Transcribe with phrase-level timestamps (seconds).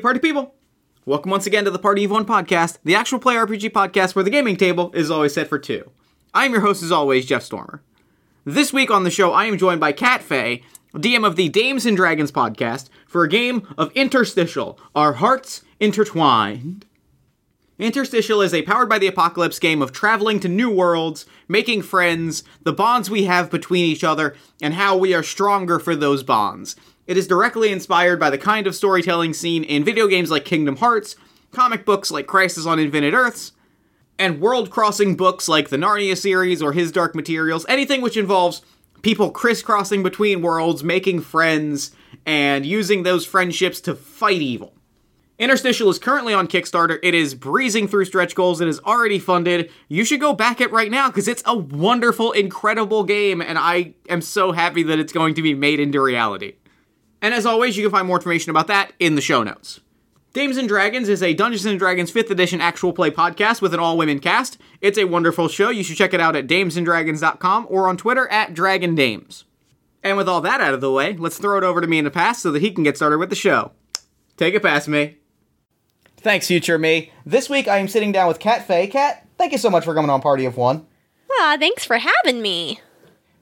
[0.00, 0.54] Party people!
[1.04, 4.22] Welcome once again to the Party of One podcast, the actual play RPG podcast where
[4.22, 5.90] the gaming table is always set for two.
[6.34, 7.82] I am your host, as always, Jeff Stormer.
[8.44, 10.62] This week on the show, I am joined by Kat Fay,
[10.94, 16.84] DM of the Dames and Dragons podcast, for a game of Interstitial Our Hearts Intertwined.
[17.78, 22.42] Interstitial is a powered by the apocalypse game of traveling to new worlds, making friends,
[22.64, 26.74] the bonds we have between each other, and how we are stronger for those bonds.
[27.08, 30.76] It is directly inspired by the kind of storytelling seen in video games like Kingdom
[30.76, 31.16] Hearts,
[31.52, 33.52] comic books like Crisis on Infinite Earths,
[34.18, 38.60] and world crossing books like the Narnia series or His Dark Materials, anything which involves
[39.00, 41.92] people crisscrossing between worlds, making friends,
[42.26, 44.74] and using those friendships to fight evil.
[45.38, 46.98] Interstitial is currently on Kickstarter.
[47.02, 48.60] It is breezing through stretch goals.
[48.60, 49.70] It is already funded.
[49.88, 53.94] You should go back it right now because it's a wonderful, incredible game, and I
[54.10, 56.56] am so happy that it's going to be made into reality.
[57.20, 59.80] And as always, you can find more information about that in the show notes.
[60.32, 63.80] Dames and Dragons is a Dungeons and Dragons 5th edition actual play podcast with an
[63.80, 64.58] all women cast.
[64.80, 65.70] It's a wonderful show.
[65.70, 69.44] You should check it out at damesanddragons.com or on Twitter at Dragon Dames.
[70.04, 72.04] And with all that out of the way, let's throw it over to me in
[72.04, 73.72] the past so that he can get started with the show.
[74.36, 75.16] Take it past me.
[76.18, 77.10] Thanks, future me.
[77.24, 78.86] This week I am sitting down with Kat Fay.
[78.86, 80.86] Kat, thank you so much for coming on Party of One.
[81.32, 82.80] Ah, thanks for having me.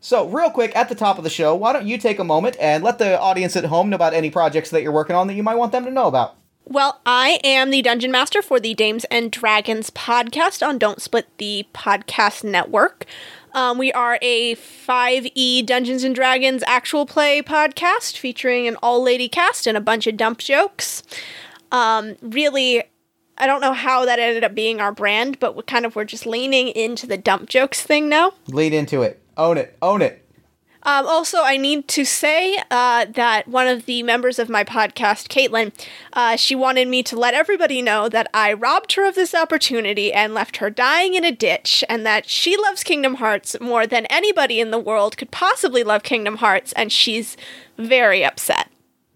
[0.00, 2.56] So, real quick, at the top of the show, why don't you take a moment
[2.60, 5.34] and let the audience at home know about any projects that you're working on that
[5.34, 6.36] you might want them to know about?
[6.64, 11.26] Well, I am the dungeon master for the Dames and Dragons podcast on Don't Split
[11.38, 13.06] the Podcast Network.
[13.54, 19.28] Um, we are a 5e Dungeons and Dragons actual play podcast featuring an all lady
[19.28, 21.02] cast and a bunch of dump jokes.
[21.72, 22.82] Um, really,
[23.38, 26.04] I don't know how that ended up being our brand, but we kind of we're
[26.04, 28.32] just leaning into the dump jokes thing now.
[28.48, 29.22] Lead into it.
[29.36, 29.76] Own it.
[29.82, 30.26] Own it.
[30.86, 35.26] Um, also, I need to say uh, that one of the members of my podcast,
[35.26, 35.72] Caitlin,
[36.12, 40.12] uh, she wanted me to let everybody know that I robbed her of this opportunity
[40.12, 44.06] and left her dying in a ditch, and that she loves Kingdom Hearts more than
[44.06, 47.36] anybody in the world could possibly love Kingdom Hearts, and she's
[47.76, 48.70] very upset.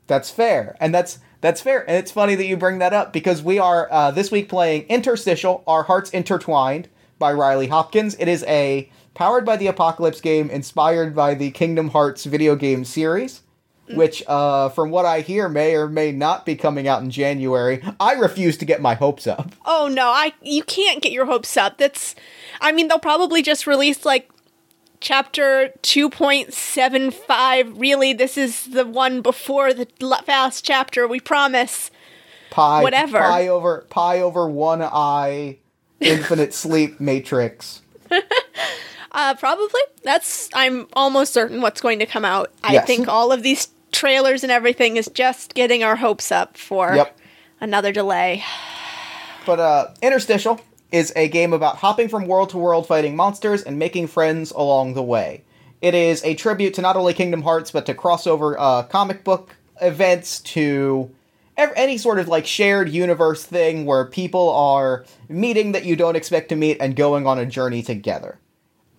[0.09, 3.45] That's fair, and that's that's fair, and it's funny that you bring that up because
[3.45, 6.89] we are uh, this week playing Interstitial: Our Hearts Intertwined
[7.21, 8.17] by Riley Hopkins.
[8.19, 12.87] It is a powered by the Apocalypse game, inspired by the Kingdom Hearts video game
[12.87, 13.43] series,
[13.91, 17.83] which, uh, from what I hear, may or may not be coming out in January.
[18.01, 19.53] I refuse to get my hopes up.
[19.67, 21.77] Oh no, I you can't get your hopes up.
[21.77, 22.15] That's,
[22.63, 24.31] I mean, they'll probably just release like
[25.01, 29.87] chapter 2.75 really this is the one before the
[30.27, 31.91] fast chapter we promise
[32.51, 33.19] Pi, Whatever.
[33.19, 35.59] Pi over, pi over one eye,
[36.01, 37.83] infinite sleep matrix.
[39.13, 42.87] uh probably that's i'm almost certain what's going to come out i Yes.
[42.87, 47.19] think all of these trailers and everything is just getting our hopes up for Yep.
[47.61, 48.43] another delay
[49.47, 50.61] But uh, Interstitial
[50.93, 54.95] is a game about hopping from world to world fighting monsters and making friends along
[54.95, 55.43] the way.
[55.81, 59.57] It is a tribute to not only Kingdom Hearts, but to crossover uh, comic book
[59.81, 61.11] events, to
[61.57, 66.49] any sort of like shared universe thing where people are meeting that you don't expect
[66.51, 68.39] to meet and going on a journey together.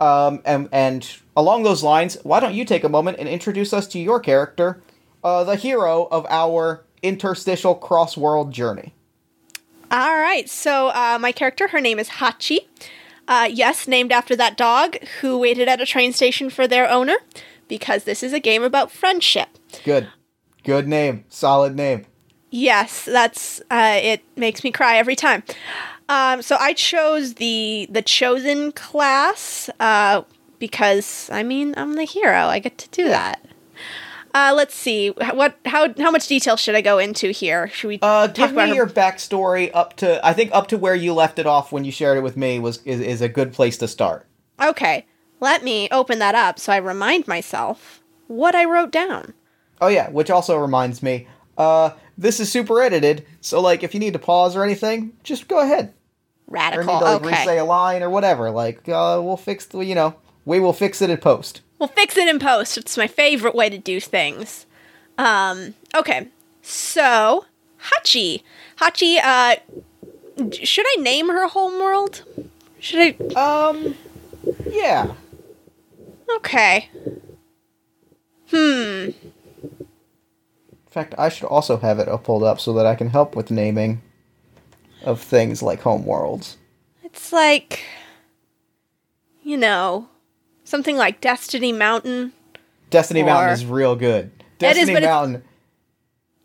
[0.02, 1.08] Um, and, and
[1.38, 4.82] along those lines, why don't you take a moment and introduce us to your character,
[5.24, 8.96] uh, the hero of our interstitial cross world journey?
[9.92, 10.50] All right.
[10.50, 12.62] So uh, my character, her name is Hachi.
[13.28, 17.18] Uh, yes, named after that dog who waited at a train station for their owner,
[17.68, 19.50] because this is a game about friendship.
[19.84, 20.08] Good.
[20.64, 21.26] Good name.
[21.30, 22.06] Solid name.
[22.50, 24.24] Yes, that's uh, it.
[24.36, 25.44] Makes me cry every time.
[26.12, 30.24] Um, so I chose the the chosen class uh,
[30.60, 32.48] because I mean I'm the hero.
[32.48, 33.46] I get to do that.
[34.34, 37.70] Uh, let's see what how how much detail should I go into here?
[37.70, 40.96] Should we Uh, give me her- your backstory up to I think up to where
[40.96, 43.54] you left it off when you shared it with me was is, is a good
[43.54, 44.26] place to start.
[44.62, 45.06] Okay,
[45.40, 49.34] let me open that up so I remind myself what I wrote down.
[49.80, 51.28] Oh yeah, which also reminds me,
[51.58, 55.48] uh, this is super edited, so like if you need to pause or anything, just
[55.48, 55.94] go ahead.
[56.52, 56.94] Or Radical.
[56.94, 57.30] need to like okay.
[57.30, 58.52] re-say a line or whatever.
[58.52, 60.16] Like uh, we'll fix the you know
[60.46, 61.62] we will fix it in post.
[61.80, 62.78] We'll fix it in post.
[62.78, 64.66] It's my favorite way to do things.
[65.18, 66.28] Um, okay,
[66.62, 67.46] so
[67.80, 68.44] Hachi.
[68.78, 69.56] Hachi, uh,
[70.52, 72.24] should I name her homeworld?
[72.80, 73.70] Should I?
[73.70, 73.96] Um,
[74.70, 75.14] yeah.
[76.38, 76.90] Okay.
[78.50, 78.56] Hmm.
[78.56, 79.14] In
[80.90, 84.02] fact, I should also have it pulled up so that I can help with naming
[85.04, 86.56] of things like homeworlds.
[87.04, 87.84] It's like,
[89.44, 90.08] you know,
[90.64, 92.34] something like Destiny Mountain.
[92.90, 94.26] Destiny Or- Mountain is real good.
[94.26, 95.44] Is, Destiny it's- Mountain.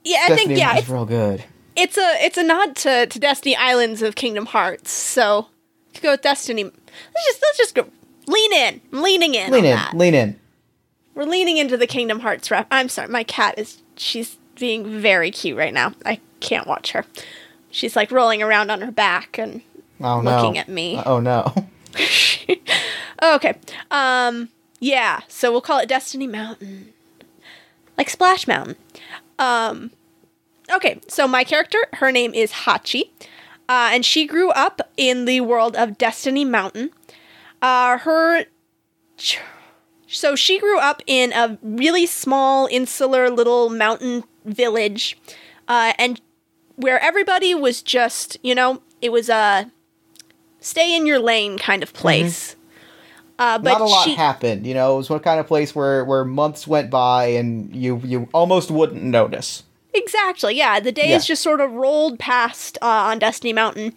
[0.05, 1.43] Yeah, I Destiny think yeah, it's real good.
[1.75, 4.93] it's a it's a nod to, to Destiny Islands of Kingdom Hearts.
[4.93, 5.49] So
[5.95, 6.63] to go with Destiny.
[6.63, 7.89] Let's just let's just go
[8.29, 8.81] lean in.
[8.93, 9.51] I'm leaning in.
[9.51, 9.77] Lean on in.
[9.77, 9.95] that.
[9.97, 10.39] Lean in.
[11.17, 12.69] We're leaning into the Kingdom Hearts rep.
[12.71, 15.93] I'm sorry, my cat is she's being very cute right now.
[16.05, 17.05] I can't watch her.
[17.77, 19.61] She's like rolling around on her back and
[20.01, 20.31] Oh no.
[20.35, 20.99] looking at me.
[21.05, 21.53] Oh no.
[23.23, 23.55] okay.
[23.91, 24.49] Um
[24.81, 26.95] yeah, so we'll call it Destiny Mountain.
[27.99, 28.77] Like Splash Mountain.
[29.39, 29.91] Um
[30.75, 33.11] okay, so my character, her name is Hachi.
[33.69, 36.91] Uh, and she grew up in the world of Destiny Mountain.
[37.61, 38.45] Uh, her
[40.07, 45.19] so she grew up in a really small insular little mountain village
[45.69, 46.21] uh, and
[46.77, 49.71] where everybody was just you know it was a
[50.61, 52.57] stay in your lane kind of place
[53.39, 54.67] uh, but Not a lot she, happened.
[54.67, 58.01] You know, it was one kind of place where where months went by and you
[58.03, 59.63] you almost wouldn't notice.
[59.93, 60.57] Exactly.
[60.57, 61.19] Yeah, the days Yeah.
[61.19, 63.95] just sort of rolled past uh, on Destiny Mountain,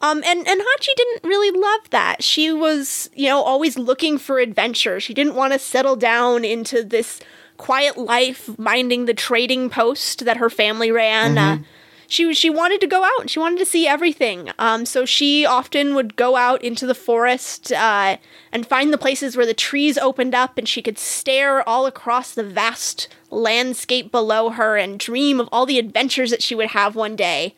[0.00, 2.22] um, and and Hachi didn't really love that.
[2.22, 5.00] She was, you know, always looking for adventure.
[5.00, 7.20] She didn't want to settle down into this
[7.56, 11.38] quiet life, minding the trading post that her family ran.
[11.38, 11.58] Uh,
[12.08, 14.50] she she wanted to go out and she wanted to see everything.
[14.58, 18.16] Um, so she often would go out into the forest uh,
[18.52, 22.34] and find the places where the trees opened up and she could stare all across
[22.34, 26.94] the vast landscape below her and dream of all the adventures that she would have
[26.94, 27.54] one day.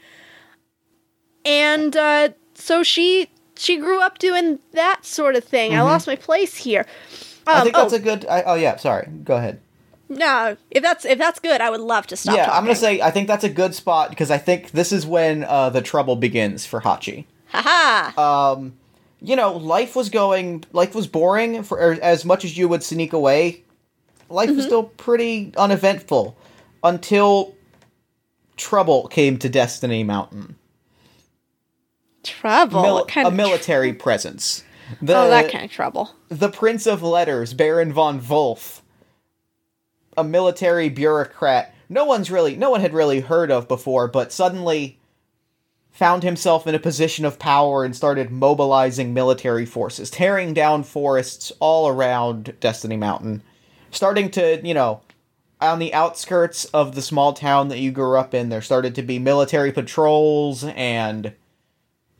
[1.44, 5.74] And uh, so she she grew up doing that sort of thing.
[5.74, 6.86] I lost my place here.
[7.46, 8.26] Um, I think that's oh, a good.
[8.26, 9.08] I, oh yeah, sorry.
[9.24, 9.60] Go ahead.
[10.08, 10.56] No.
[10.70, 12.36] If that's if that's good, I would love to stop.
[12.36, 12.58] yeah, talking.
[12.58, 15.44] I'm gonna say I think that's a good spot because I think this is when
[15.44, 17.24] uh, the trouble begins for Hachi.
[17.48, 18.52] haha.
[18.52, 18.74] Um,
[19.20, 22.82] you know, life was going, life was boring for er, as much as you would
[22.84, 23.64] sneak away.
[24.30, 24.56] Life Mm-hmm.
[24.56, 26.36] was still pretty uneventful
[26.84, 27.54] until
[28.56, 30.56] trouble came to Destiny Mountain.
[32.22, 32.82] trouble.
[32.82, 34.62] Mil- a military presence.
[35.02, 36.10] The, oh, that kind of trouble.
[36.28, 38.82] the Prince of Letters, Baron von Wolf,
[40.18, 41.72] a military bureaucrat.
[41.88, 44.98] No one's really, no one had really heard of before, but suddenly
[45.90, 51.52] found himself in a position of power and started mobilizing military forces, tearing down forests
[51.60, 53.42] all around Destiny Mountain,
[53.90, 55.00] starting to, you know,
[55.60, 59.02] on the outskirts of the small town that you grew up in, there started to
[59.02, 61.32] be military patrols and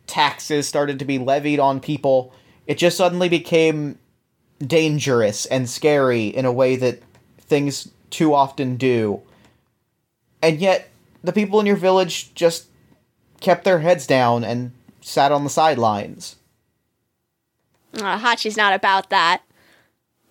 [0.07, 2.33] taxes started to be levied on people.
[2.67, 3.99] It just suddenly became
[4.65, 7.03] dangerous and scary in a way that
[7.49, 9.23] things too often do.
[10.43, 10.91] And yet,
[11.23, 12.67] the people in your village just
[13.41, 16.37] kept their heads down and sat on the sidelines.
[17.95, 19.43] Uh, Hachi's not about that.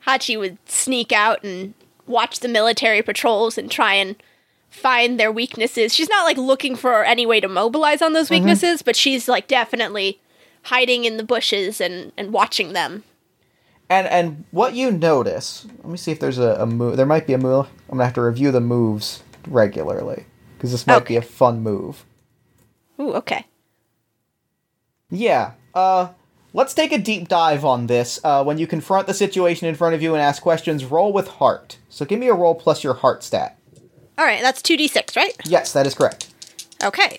[0.06, 1.74] Hachi would sneak out and
[2.06, 4.16] watch the military patrols and try and
[4.70, 5.94] find their weaknesses.
[5.94, 9.48] She's not like looking for any way to mobilize on those weaknesses, but she's like
[9.48, 10.20] definitely
[10.64, 13.04] hiding in the bushes and, and watching them.
[13.90, 16.98] And and what you notice, let me see if there's a, a move.
[16.98, 17.68] There might be a move.
[17.90, 20.26] I'm gonna have to review the moves regularly
[20.58, 22.06] because this might be a fun move.
[23.00, 23.46] Ooh, okay.
[25.10, 25.54] Yeah.
[25.74, 26.10] Uh,
[26.54, 28.20] let's take a deep dive on this.
[28.24, 31.28] Uh, when you confront the situation in front of you and ask questions, roll with
[31.28, 31.78] heart.
[31.90, 33.58] So give me a roll plus your heart stat.
[34.18, 35.34] All right, that's 2d6, right?
[35.46, 36.34] Yes, that is correct.
[36.84, 37.18] Okay.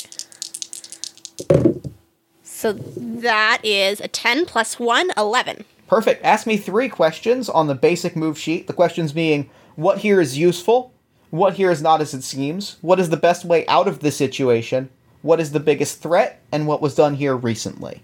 [2.42, 5.64] So that is a 10 plus 1, 11.
[5.88, 6.22] Perfect.
[6.24, 8.66] Ask me three questions on the basic move sheet.
[8.66, 10.92] The questions being what here is useful,
[11.30, 14.10] what here is not as it seems, what is the best way out of the
[14.10, 14.90] situation,
[15.22, 18.02] what is the biggest threat, and what was done here recently.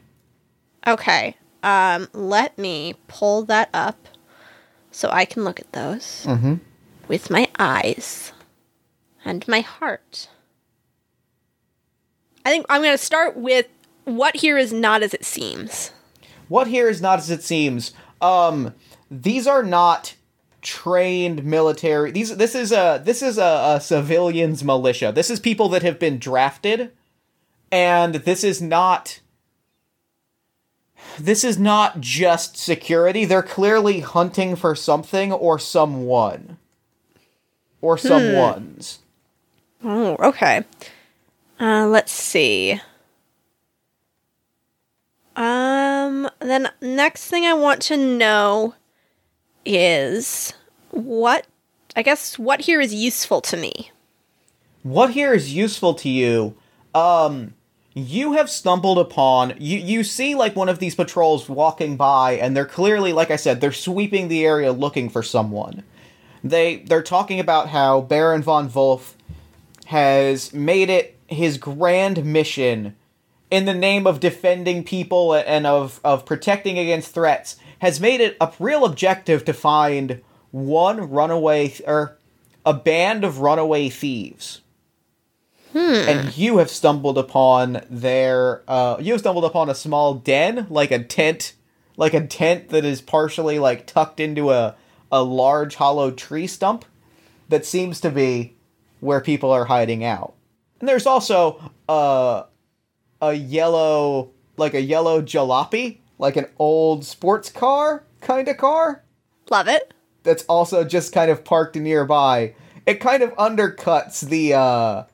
[0.87, 1.37] Okay.
[1.62, 4.09] Um, let me pull that up
[4.91, 6.26] so I can look at those
[7.09, 8.33] with my eyes
[9.25, 10.29] and my heart.
[12.47, 13.67] I think I'm going to start with
[14.05, 15.91] what here is not as it seems.
[16.49, 17.93] What here is not as it seems.
[18.21, 18.75] Um,
[19.11, 20.15] these are not
[20.63, 22.11] trained military.
[22.11, 25.13] These this is a this is a, a civilians militia.
[25.13, 26.91] This is people that have been drafted,
[27.71, 29.21] and this is not.
[31.19, 33.25] This is not just security.
[33.25, 36.57] They're clearly hunting for something or someone.
[37.81, 39.01] Or someone's.
[39.85, 40.65] Oh, okay.
[41.61, 42.81] Uh, let's see.
[45.37, 48.75] Um, then next thing I want to know
[49.64, 50.53] is
[50.91, 51.47] what
[51.97, 53.91] I guess what here is useful to me.
[54.83, 56.55] what here is useful to you
[56.95, 57.55] um
[57.95, 62.55] you have stumbled upon you you see like one of these patrols walking by and
[62.55, 65.83] they're clearly like i said they're sweeping the area looking for someone
[66.45, 69.17] they they're talking about how baron von wolf
[69.87, 72.95] has made it his grand mission
[73.55, 78.37] in the name of defending people and of of protecting against threats has made it
[78.41, 80.21] a real objective to find
[80.51, 82.19] one runaway th- or
[82.67, 84.61] a band of runaway thieves.
[86.09, 90.91] And you have stumbled upon their uh you have stumbled upon a small den, like
[90.91, 91.55] a tent
[91.97, 94.75] like a tent that is partially like tucked into a
[95.13, 96.85] a large hollow tree stump
[97.49, 98.57] that seems to be
[98.99, 100.35] where people are hiding out.
[100.81, 102.47] And there's also a
[103.31, 109.02] a yellow like a yellow jalopy, like an old sports car kind of car
[109.50, 109.93] Love it.
[110.23, 112.54] that's also just kind of parked nearby.
[112.87, 115.04] It kind of undercuts the uh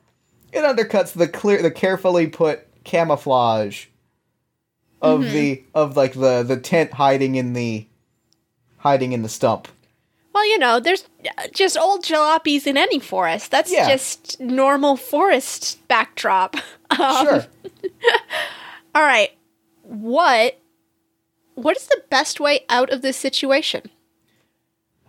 [0.51, 3.87] it undercuts the clear the carefully put camouflage
[5.01, 7.87] of the of like the the tent hiding in the
[8.77, 9.67] hiding in the stump.
[10.33, 11.05] Well, you know, there's
[11.37, 13.51] uh, just old jalopies in any forest.
[13.51, 13.89] That's Yeah.
[13.89, 16.55] just normal forest backdrop.
[16.99, 17.45] Um, Sure.
[18.95, 19.31] All right.
[19.83, 20.59] What
[21.55, 23.83] what is the best way out of this situation?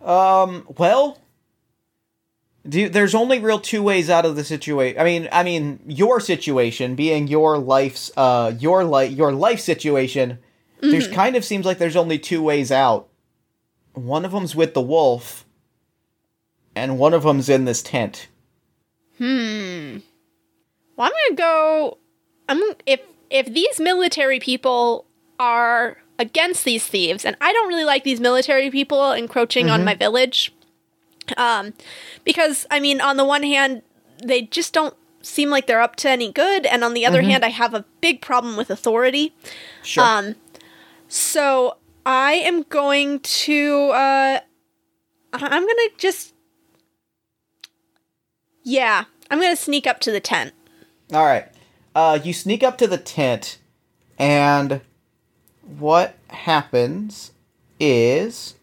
[0.01, 0.65] Um.
[0.77, 1.19] Well,
[2.67, 4.99] do you, there's only real two ways out of the situation.
[4.99, 10.39] I mean, I mean, your situation being your life's, uh, your life, your life situation.
[10.79, 13.07] There's kind of seems like there's only two ways out.
[13.93, 15.45] One of them's with the wolf,
[16.75, 18.27] and one of them's in this tent.
[19.17, 19.97] Hmm.
[20.95, 21.97] Well, I'm gonna go.
[22.49, 25.05] I'm if if these military people
[25.39, 29.95] are against these thieves, and I don't really like these military people encroaching on my
[29.95, 30.53] village,
[31.37, 31.73] um,
[32.23, 33.81] because I mean, on the one hand,
[34.23, 37.45] they just don't seem like they're up to any good, and on the other hand,
[37.45, 39.33] I have a big problem with authority.
[39.81, 40.03] Sure.
[40.03, 40.35] Um,
[41.07, 43.89] so I am going to.
[43.91, 44.39] Uh,
[45.33, 46.33] I'm gonna just.
[48.63, 50.53] Yeah, I'm gonna sneak up to the tent.
[51.13, 51.47] All right.
[51.95, 53.59] Uh, you sneak up to the tent,
[54.17, 54.81] and
[55.77, 57.31] what happens
[57.79, 58.55] is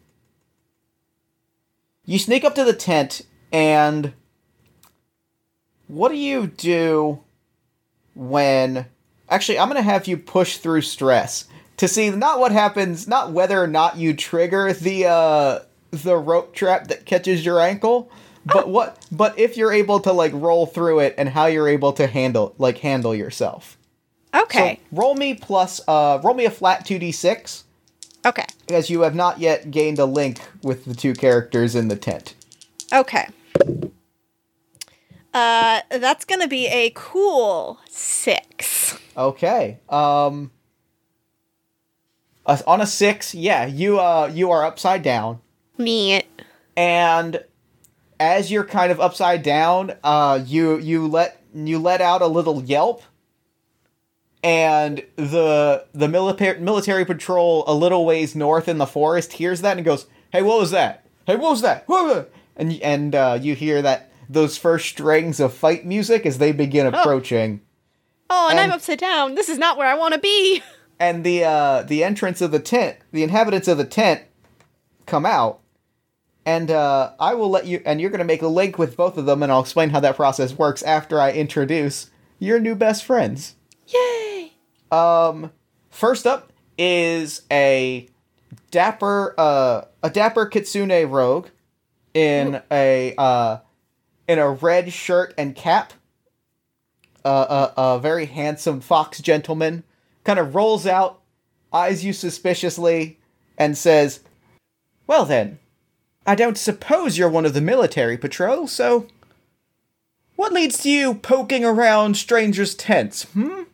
[2.04, 4.12] you sneak up to the tent, and
[5.88, 7.20] what do you do
[8.14, 8.86] when?
[9.28, 11.46] Actually, I'm gonna have you push through stress
[11.80, 15.60] to see not what happens, not whether or not you trigger the uh,
[15.90, 18.12] the rope trap that catches your ankle,
[18.44, 21.94] but what, but if you're able to like roll through it and how you're able
[21.94, 23.78] to handle like handle yourself.
[24.34, 24.78] Okay.
[24.78, 27.62] So roll me plus uh roll me a flat 2d6
[28.26, 28.44] okay.
[28.68, 32.34] as you have not yet gained a link with the two characters in the tent.
[32.92, 33.26] Okay.
[35.32, 38.98] Uh, that's gonna be a cool six.
[39.16, 39.78] Okay.
[39.88, 40.50] Um
[42.46, 45.40] uh, on a 6, yeah, you uh you are upside down
[45.78, 46.26] Neat.
[46.76, 47.44] and
[48.18, 52.62] as you're kind of upside down, uh you you let you let out a little
[52.62, 53.02] yelp
[54.42, 59.76] and the the military military patrol a little ways north in the forest hears that
[59.76, 61.04] and goes, "Hey, what was that?
[61.26, 64.88] Hey, what was that?" What was that?" And and uh, you hear that those first
[64.88, 67.60] strings of fight music as they begin approaching,
[68.30, 69.34] Oh, and, I'm upside down.
[69.34, 70.62] This is not where I want to be.
[71.00, 74.22] and the uh, the entrance of the tent, the inhabitants of the tent
[75.06, 75.60] come out,
[76.44, 77.82] and uh, I will let you.
[77.86, 80.00] And you're going to make a link with both of them, and I'll explain how
[80.00, 83.56] that process works after I introduce your new best friends.
[83.88, 84.52] Yay!
[84.92, 85.50] Um,
[85.88, 88.08] first up is a
[88.70, 91.48] dapper, uh, a dapper kitsune rogue
[92.12, 93.58] in a uh,
[94.28, 95.94] in a red shirt and cap.
[97.22, 99.84] Uh, a, a very handsome fox gentleman
[100.24, 101.20] kind of rolls out,
[101.72, 103.18] eyes you suspiciously,
[103.58, 104.20] and says,
[105.06, 105.58] "Well then,
[106.26, 109.06] I don't suppose you're one of the military patrol, so."
[110.36, 113.64] What leads to you poking around strangers' tents, hmm?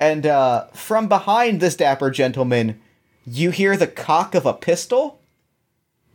[0.00, 2.80] And uh, from behind this dapper gentleman,
[3.24, 5.20] you hear the cock of a pistol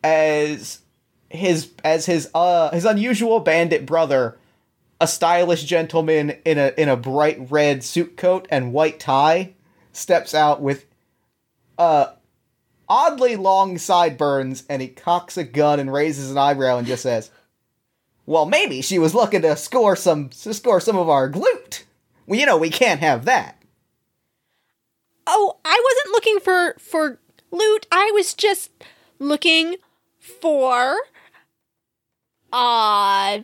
[0.04, 0.80] as
[1.30, 4.38] his as his uh his unusual bandit brother,
[5.02, 9.56] a stylish gentleman in a in a bright red suit coat and white tie,
[9.92, 10.86] steps out with
[11.80, 12.06] uh
[12.88, 17.32] oddly long sideburns and he cocks a gun and raises an eyebrow and just says,
[18.28, 21.84] "Well, maybe she was looking to score some to score some of our glute.
[22.28, 23.58] Well, you know we can't have that."
[25.26, 27.18] Oh, I wasn't looking for for
[27.50, 27.88] loot.
[27.92, 28.70] I was just
[29.18, 29.78] looking
[30.20, 30.96] for
[32.54, 33.40] uh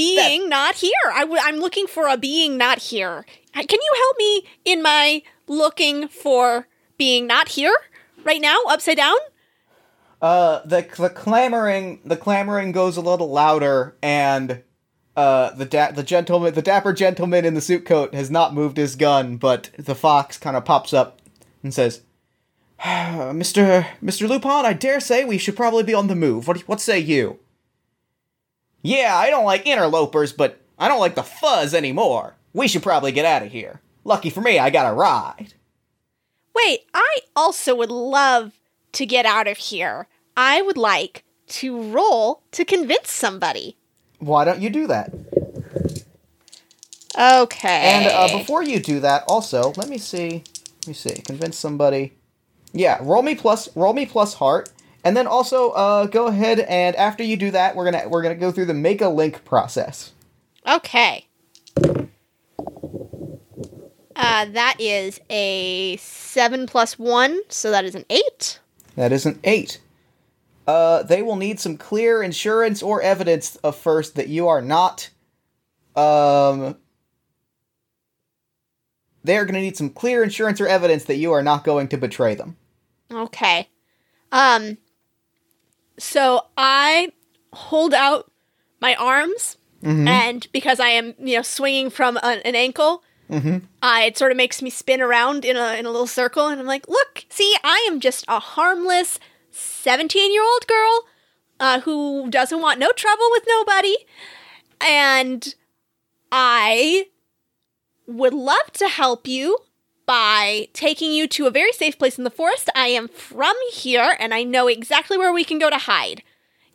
[0.00, 0.90] being not here.
[1.12, 3.24] I w- I'm looking for a being not here.
[3.54, 4.32] Can you help me
[4.64, 7.76] in my looking for being not here
[8.24, 9.16] right now, upside down?
[10.22, 14.62] Uh, the the clamoring the clamoring goes a little louder, and
[15.16, 18.76] Uh, the da- the gentleman, the dapper gentleman in the suit coat has not moved
[18.76, 21.18] his gun, but the fox kind of pops up
[21.62, 22.02] and says,
[23.34, 26.46] "Mister Mister Lupin, I dare say we should probably be on the move.
[26.46, 27.38] What what say you?"
[28.82, 32.36] Yeah, I don't like interlopers, but I don't like the fuzz anymore.
[32.52, 33.80] We should probably get out of here.
[34.04, 35.54] Lucky for me, I got a ride.
[36.54, 38.52] Wait, I also would love
[38.92, 40.08] to get out of here.
[40.36, 43.76] I would like to roll to convince somebody.
[44.18, 45.12] Why don't you do that?
[47.18, 47.68] Okay.
[47.68, 50.44] And uh, before you do that, also let me see.
[50.82, 51.14] Let me see.
[51.22, 52.14] Convince somebody.
[52.72, 54.70] Yeah, roll me plus roll me plus heart,
[55.04, 58.34] and then also uh, go ahead and after you do that, we're gonna we're gonna
[58.34, 60.12] go through the make a link process.
[60.66, 61.26] Okay.
[64.16, 68.58] Uh, that is a seven plus one, so that is an eight.
[68.94, 69.80] That is an eight.
[70.66, 75.10] Uh, they will need some clear insurance or evidence of first that you are not.
[75.96, 76.76] Um,
[79.24, 81.88] they are going to need some clear insurance or evidence that you are not going
[81.88, 82.56] to betray them.
[83.10, 83.68] Okay.
[84.30, 84.76] Um.
[86.02, 87.12] So I
[87.52, 88.30] hold out
[88.80, 89.56] my arms,
[90.08, 93.02] and because I am, you know, swinging from a, an ankle,
[93.82, 96.58] uh, it sort of makes me spin around in a in a little circle, and
[96.60, 99.18] I'm like, "Look, see, I am just a harmless
[99.52, 101.06] seventeen-year-old girl
[101.60, 103.96] uh, who doesn't want no trouble with nobody,
[104.80, 105.54] and
[106.32, 107.06] I
[108.06, 109.56] would love to help you."
[110.06, 112.68] By taking you to a very safe place in the forest.
[112.74, 116.22] I am from here and I know exactly where we can go to hide.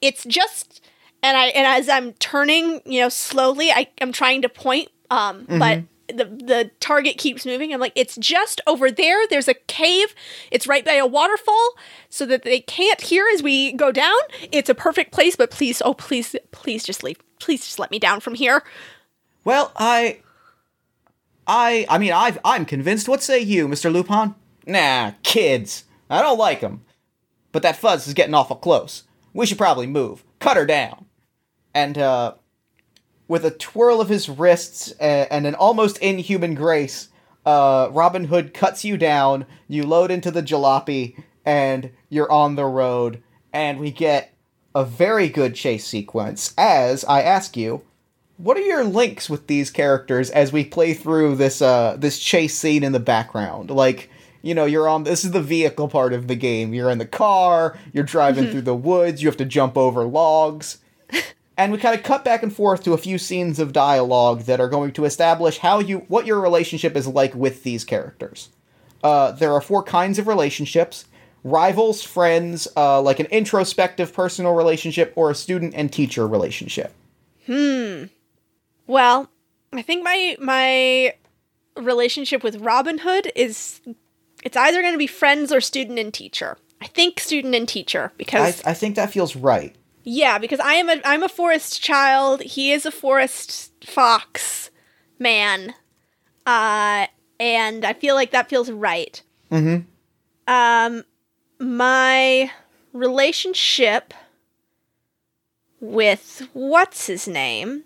[0.01, 0.81] It's just
[1.21, 5.45] and I and as I'm turning, you know, slowly, I am trying to point um
[5.47, 7.73] but the the target keeps moving.
[7.73, 9.27] I'm like, it's just over there.
[9.27, 10.13] There's a cave.
[10.51, 11.71] It's right by a waterfall,
[12.09, 14.17] so that they can't hear as we go down.
[14.51, 17.17] It's a perfect place, but please, oh please, please just leave.
[17.39, 18.63] Please just let me down from here.
[19.43, 20.19] Well, I.
[21.47, 21.85] I.
[21.89, 23.07] I mean, I've, I'm convinced.
[23.07, 23.91] What say you, Mr.
[23.91, 24.35] Lupin?
[24.65, 25.83] Nah, kids.
[26.09, 26.83] I don't like them.
[27.51, 29.03] But that fuzz is getting awful close.
[29.33, 30.23] We should probably move.
[30.39, 31.05] Cut her down.
[31.73, 32.35] And, uh.
[33.27, 37.09] With a twirl of his wrists and, and an almost inhuman grace,
[37.43, 39.47] uh, Robin Hood cuts you down.
[39.67, 43.23] You load into the jalopy, and you're on the road.
[43.51, 44.35] And we get
[44.75, 46.53] a very good chase sequence.
[46.55, 47.81] As I ask you,
[48.37, 52.57] what are your links with these characters as we play through this uh this chase
[52.57, 53.69] scene in the background?
[53.69, 54.09] Like,
[54.41, 56.73] you know, you're on this is the vehicle part of the game.
[56.73, 60.79] You're in the car, you're driving through the woods, you have to jump over logs.
[61.57, 64.59] and we kind of cut back and forth to a few scenes of dialogue that
[64.59, 68.49] are going to establish how you what your relationship is like with these characters.
[69.03, 71.05] Uh, there are four kinds of relationships
[71.45, 76.91] rivals, friends, uh, like an introspective personal relationship, or a student and teacher relationship.
[78.87, 79.29] Well,
[79.73, 81.13] I think my my
[81.75, 83.81] relationship with Robin Hood is
[84.43, 86.57] it's either going to be friends or student and teacher.
[86.81, 89.75] I think student and teacher because I think that feels right.
[90.03, 92.41] yeah, because I am a I'm a forest child.
[92.41, 94.69] He is a forest fox
[95.19, 95.73] man.
[96.45, 97.07] Uh
[97.39, 99.21] and I feel like that feels right.
[99.51, 99.85] Mhm.
[100.47, 101.03] Um
[101.59, 102.51] my
[102.93, 104.13] relationship
[105.79, 107.83] with what's his name?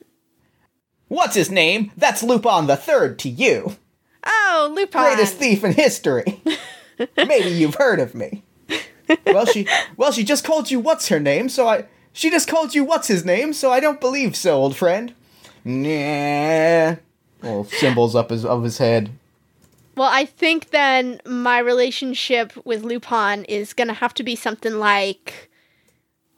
[1.09, 1.91] What's his name?
[1.97, 3.75] That's Lupin the Third to you.
[4.25, 5.01] Oh, Lupin.
[5.01, 6.41] Greatest thief in history.
[7.17, 8.43] Maybe you've heard of me.
[9.25, 9.67] Well, she
[9.97, 13.07] well she just called you what's her name, so I she just called you what's
[13.07, 15.13] his name, so I don't believe so, old friend.
[15.65, 16.95] Nah.
[17.41, 19.09] Little symbols up his of his head.
[19.95, 25.49] Well, I think then my relationship with Lupin is gonna have to be something like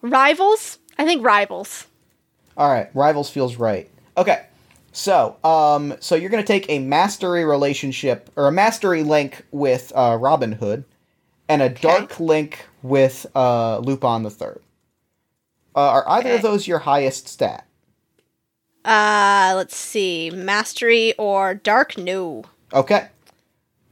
[0.02, 0.80] rivals.
[0.98, 1.88] I think rivals.
[2.56, 3.90] All right, rivals feels right.
[4.18, 4.46] Okay,
[4.92, 10.18] so um, so you're gonna take a mastery relationship or a mastery link with uh,
[10.20, 10.84] Robin Hood,
[11.48, 14.62] and a dark link with uh, Lupin the Third.
[15.76, 17.66] Uh, are either of those your highest stat?
[18.84, 21.98] Uh, let's see, mastery or dark.
[21.98, 22.44] No.
[22.74, 23.08] Okay.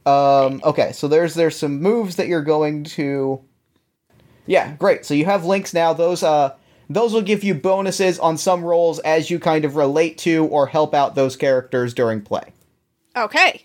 [0.06, 3.40] Um, okay, so there's there's some moves that you're going to.
[4.46, 5.04] Yeah, great.
[5.04, 5.92] So you have links now.
[5.92, 6.54] Those uh
[6.90, 10.66] those will give you bonuses on some roles as you kind of relate to or
[10.66, 12.52] help out those characters during play.
[13.16, 13.64] Okay.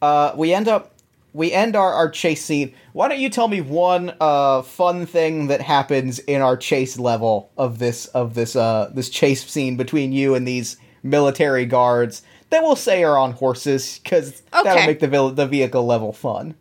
[0.00, 0.94] Uh, we end up
[1.32, 2.74] we end our, our chase scene.
[2.92, 7.52] Why don't you tell me one uh fun thing that happens in our chase level
[7.58, 12.62] of this of this uh this chase scene between you and these military guards that
[12.62, 16.54] we'll say are on horses because that'll make the vil- the vehicle level fun.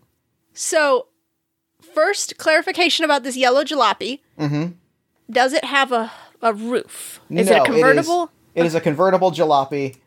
[0.54, 1.08] So,
[1.82, 4.20] first clarification about this yellow jalopy.
[4.38, 4.74] Mm-hmm.
[5.30, 6.12] Does it have a
[6.42, 7.20] a roof?
[7.30, 8.32] Is No, it a convertible?
[8.56, 9.98] It is a convertible jalopy.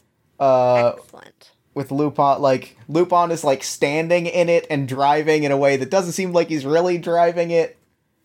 [0.40, 1.52] Uh, Excellent.
[1.74, 5.90] with Lupin, like Lupin is like standing in it and driving in a way that
[5.90, 7.78] doesn't seem like he's really driving it.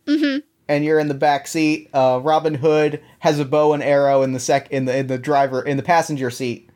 [0.07, 0.39] Mm-hmm.
[0.69, 1.89] And you're in the back seat.
[1.93, 5.17] Uh, Robin Hood has a bow and arrow in the sec in the in the
[5.17, 6.69] driver in the passenger seat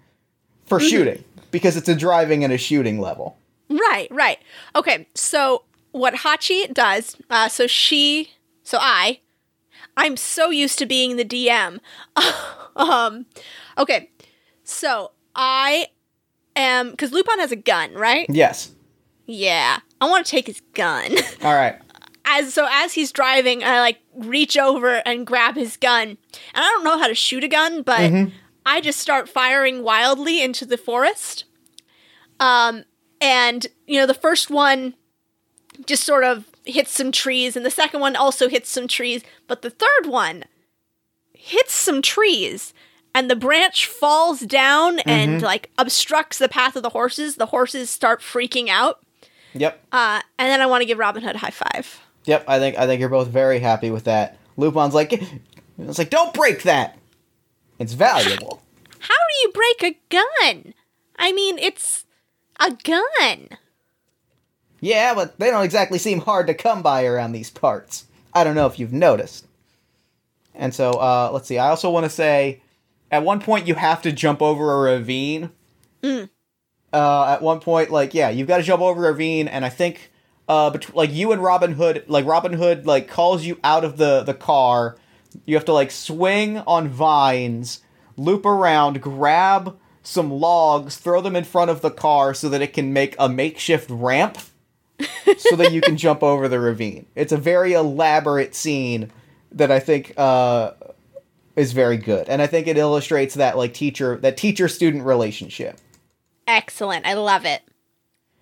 [0.65, 3.37] for shooting because it's a driving and a shooting level.
[3.69, 4.37] Right, right.
[4.75, 8.31] Okay, so what Hachi does, uh, so she,
[8.63, 9.20] so I,
[10.01, 11.79] I'm so used to being the DM.
[12.75, 13.27] um,
[13.77, 14.09] okay,
[14.63, 15.89] so I
[16.55, 18.25] am, because Lupin has a gun, right?
[18.27, 18.71] Yes.
[19.27, 21.11] Yeah, I want to take his gun.
[21.43, 21.75] All right.
[22.25, 26.17] as so as he's driving, I like reach over and grab his gun, and
[26.55, 28.11] I don't know how to shoot a gun, but
[28.65, 31.45] I just start firing wildly into the forest.
[32.39, 32.85] Um,
[33.21, 34.95] and you know the first one
[35.85, 39.61] just sort of hits some trees, and the second one also hits some trees, but
[39.61, 40.45] the third one
[41.33, 42.73] hits some trees.
[43.13, 47.35] And the branch falls down and like obstructs the path of the horses.
[47.35, 49.03] The horses start freaking out.
[49.53, 49.83] Yep.
[49.91, 51.99] Uh, and then I want to give Robin Hood a high five.
[52.23, 52.45] Yep.
[52.47, 54.37] I think I think you're both very happy with that.
[54.55, 55.11] Lupin's like,
[55.77, 56.97] it's like, don't break that.
[57.79, 58.61] It's valuable.
[58.99, 60.73] How do you break a gun?
[61.17, 62.05] I mean, it's
[62.61, 63.57] a gun.
[64.81, 68.05] Yeah, but they don't exactly seem hard to come by around these parts.
[68.33, 69.45] I don't know if you've noticed.
[70.55, 71.59] And so, uh, let's see.
[71.59, 72.61] I also want to say,
[73.11, 75.51] at one point you have to jump over a ravine.
[76.91, 79.69] Uh, at one point, like, yeah, you've got to jump over a ravine, and I
[79.69, 80.11] think,
[80.49, 83.97] uh, bet- like you and Robin Hood, like Robin Hood, like calls you out of
[83.97, 84.97] the the car.
[85.45, 87.81] You have to like swing on vines,
[88.17, 92.73] loop around, grab some logs, throw them in front of the car so that it
[92.73, 94.37] can make a makeshift ramp
[95.37, 97.05] so that you can jump over the ravine.
[97.15, 99.11] It's a very elaborate scene
[99.51, 100.71] that I think uh,
[101.55, 105.77] is very good, and I think it illustrates that like teacher that teacher student relationship.
[106.47, 107.05] Excellent.
[107.05, 107.61] I love it.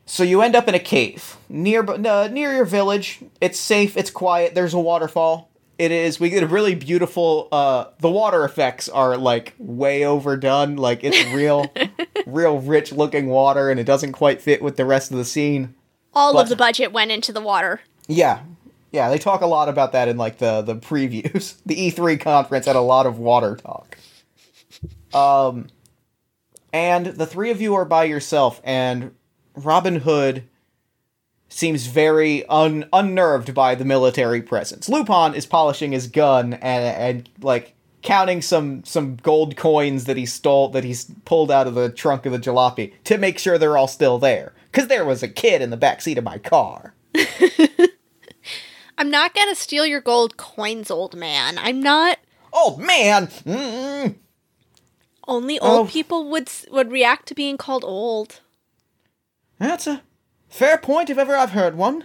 [0.05, 3.19] So you end up in a cave near uh, near your village.
[3.39, 3.95] It's safe.
[3.95, 4.55] It's quiet.
[4.55, 5.51] There's a waterfall.
[5.77, 6.19] It is.
[6.19, 7.47] We get a really beautiful.
[7.51, 10.77] Uh, the water effects are like way overdone.
[10.77, 11.71] Like it's real,
[12.25, 15.75] real rich looking water, and it doesn't quite fit with the rest of the scene.
[16.19, 17.81] All But- of the budget went into the water.
[18.07, 18.39] Yeah.
[18.91, 21.55] Yeah, they talk a lot about that in like the the previews.
[21.65, 23.97] The E3 conference had a lot of water talk.
[25.13, 25.67] Um
[26.73, 29.11] and the three of you are by yourself and
[29.55, 30.43] Robin Hood
[31.49, 34.87] seems very un- unnerved by the military presence.
[34.87, 40.25] Lupin is polishing his gun and and like counting some some gold coins that he
[40.25, 43.77] stole that he's pulled out of the trunk of the jalopy to make sure they're
[43.77, 46.93] all still there cuz there was a kid in the back seat of my car.
[48.97, 51.57] I'm not gonna steal your gold coins, old man.
[51.57, 52.17] I'm not.
[52.51, 53.27] Old man!
[53.27, 54.15] Mm-mm.
[55.27, 55.91] Only old Oh.
[55.91, 58.41] people would would react to being called old.
[59.57, 60.01] That's a
[60.49, 62.03] fair point if ever I've heard one.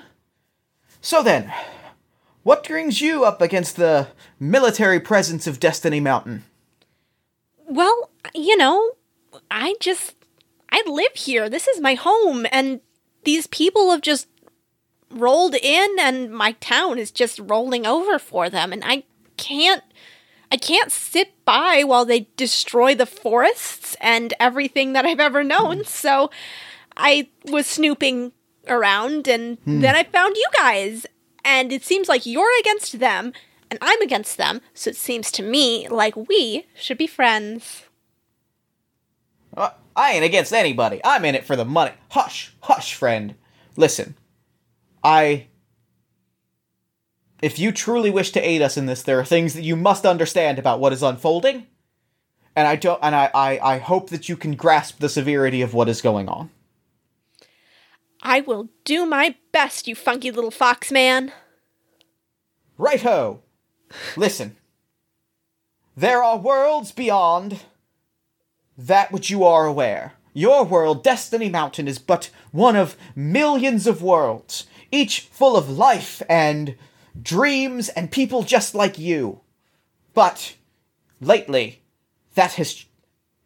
[1.01, 1.53] So then,
[2.43, 6.45] what brings you up against the military presence of Destiny Mountain?
[7.67, 8.93] Well, you know,
[9.51, 10.15] I just
[10.75, 11.49] I live here.
[11.49, 12.81] This is my home, and
[13.23, 14.27] these people have just
[15.09, 19.05] rolled in, and my town is just rolling over for them, and I
[19.37, 19.85] can't.
[20.51, 25.85] I can't sit by while they destroy the forests and everything that I've ever known.
[25.85, 26.31] So
[26.97, 28.33] I was snooping
[28.69, 31.07] around and then I found you guys.
[31.45, 33.33] And it seems like you're against them
[33.69, 34.61] and I'm against them.
[34.75, 37.85] So it seems to me like we should be friends.
[39.57, 41.01] Uh, I ain't against anybody.
[41.05, 41.93] I'm in it for the money.
[42.11, 43.35] Hush, hush, friend.
[43.77, 44.17] Listen,
[45.03, 45.47] I.
[47.43, 50.07] If you truly wish to aid us in this, there are things that you must
[50.07, 51.67] understand about what is unfolding,
[52.57, 52.99] and I don't.
[53.03, 56.29] And I, I, I hope that you can grasp the severity of what is going
[56.29, 56.51] on.
[58.23, 61.33] I will do my best, you funky little fox man.
[62.79, 63.43] Right ho!
[64.17, 64.57] Listen.
[65.97, 67.61] There are worlds beyond
[68.77, 70.15] that which you are aware.
[70.33, 76.23] Your world, Destiny Mountain, is but one of millions of worlds, each full of life
[76.29, 76.77] and
[77.21, 79.41] dreams and people just like you.
[80.13, 80.57] But
[81.21, 81.83] lately,
[82.35, 82.85] that has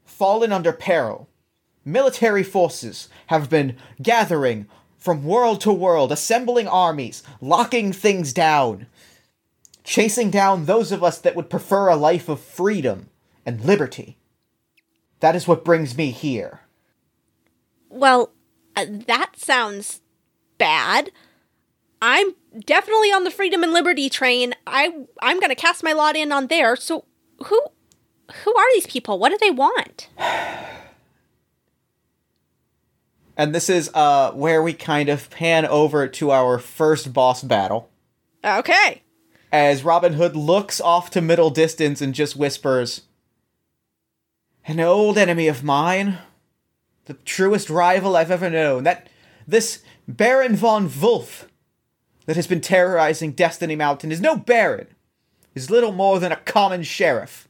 [0.05, 1.29] fallen under peril.
[1.85, 4.67] Military forces have been gathering
[4.99, 8.87] from world to world, assembling armies, locking things down,
[9.85, 13.09] chasing down those of us that would prefer a life of freedom
[13.47, 14.18] and liberty.
[15.21, 16.61] That is what brings me here.
[17.89, 18.33] Well,
[18.77, 20.01] uh, that sounds
[20.59, 21.11] bad.
[22.01, 24.55] I'm definitely on the freedom and liberty train.
[24.67, 26.77] I I'm going to cast my lot in on there.
[26.77, 27.05] So
[27.45, 27.61] who
[28.45, 29.19] who are these people?
[29.19, 30.09] What do they want?
[33.41, 37.89] And this is uh where we kind of pan over to our first boss battle.
[38.45, 39.03] Okay.
[39.53, 43.03] As Robin Hood looks off to middle distance and just whispers,
[44.69, 46.19] An old enemy of mine,
[47.07, 49.09] the truest rival I've ever known, that
[49.47, 51.49] this Baron von Wolf
[52.27, 54.89] that has been terrorizing Destiny Mountain is no Baron,
[55.55, 57.49] is little more than a common sheriff.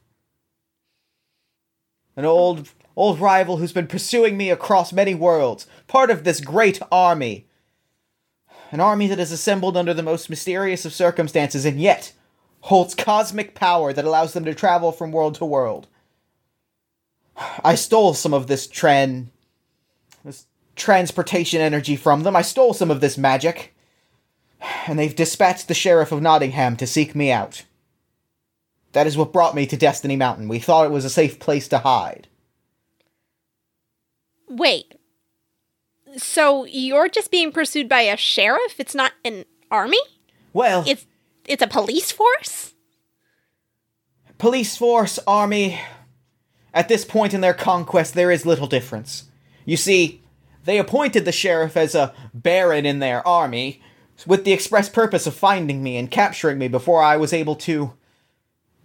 [2.15, 6.79] An old old rival who's been pursuing me across many worlds, part of this great
[6.89, 7.47] army.
[8.71, 12.13] An army that is assembled under the most mysterious of circumstances and yet
[12.61, 15.87] holds cosmic power that allows them to travel from world to world.
[17.63, 19.27] I stole some of this tran
[20.25, 22.35] this transportation energy from them.
[22.35, 23.73] I stole some of this magic.
[24.87, 27.63] And they've dispatched the sheriff of Nottingham to seek me out.
[28.91, 30.49] That is what brought me to Destiny Mountain.
[30.49, 32.27] We thought it was a safe place to hide.
[34.49, 34.95] Wait.
[36.17, 38.79] So you're just being pursued by a sheriff?
[38.79, 39.99] It's not an army?
[40.53, 41.05] Well, It's
[41.45, 42.73] it's a police force?
[44.37, 45.79] police force, army.
[46.73, 49.25] At this point in their conquest, there is little difference.
[49.65, 50.21] You see,
[50.65, 53.81] they appointed the sheriff as a baron in their army,
[54.27, 57.93] with the express purpose of finding me and capturing me before I was able to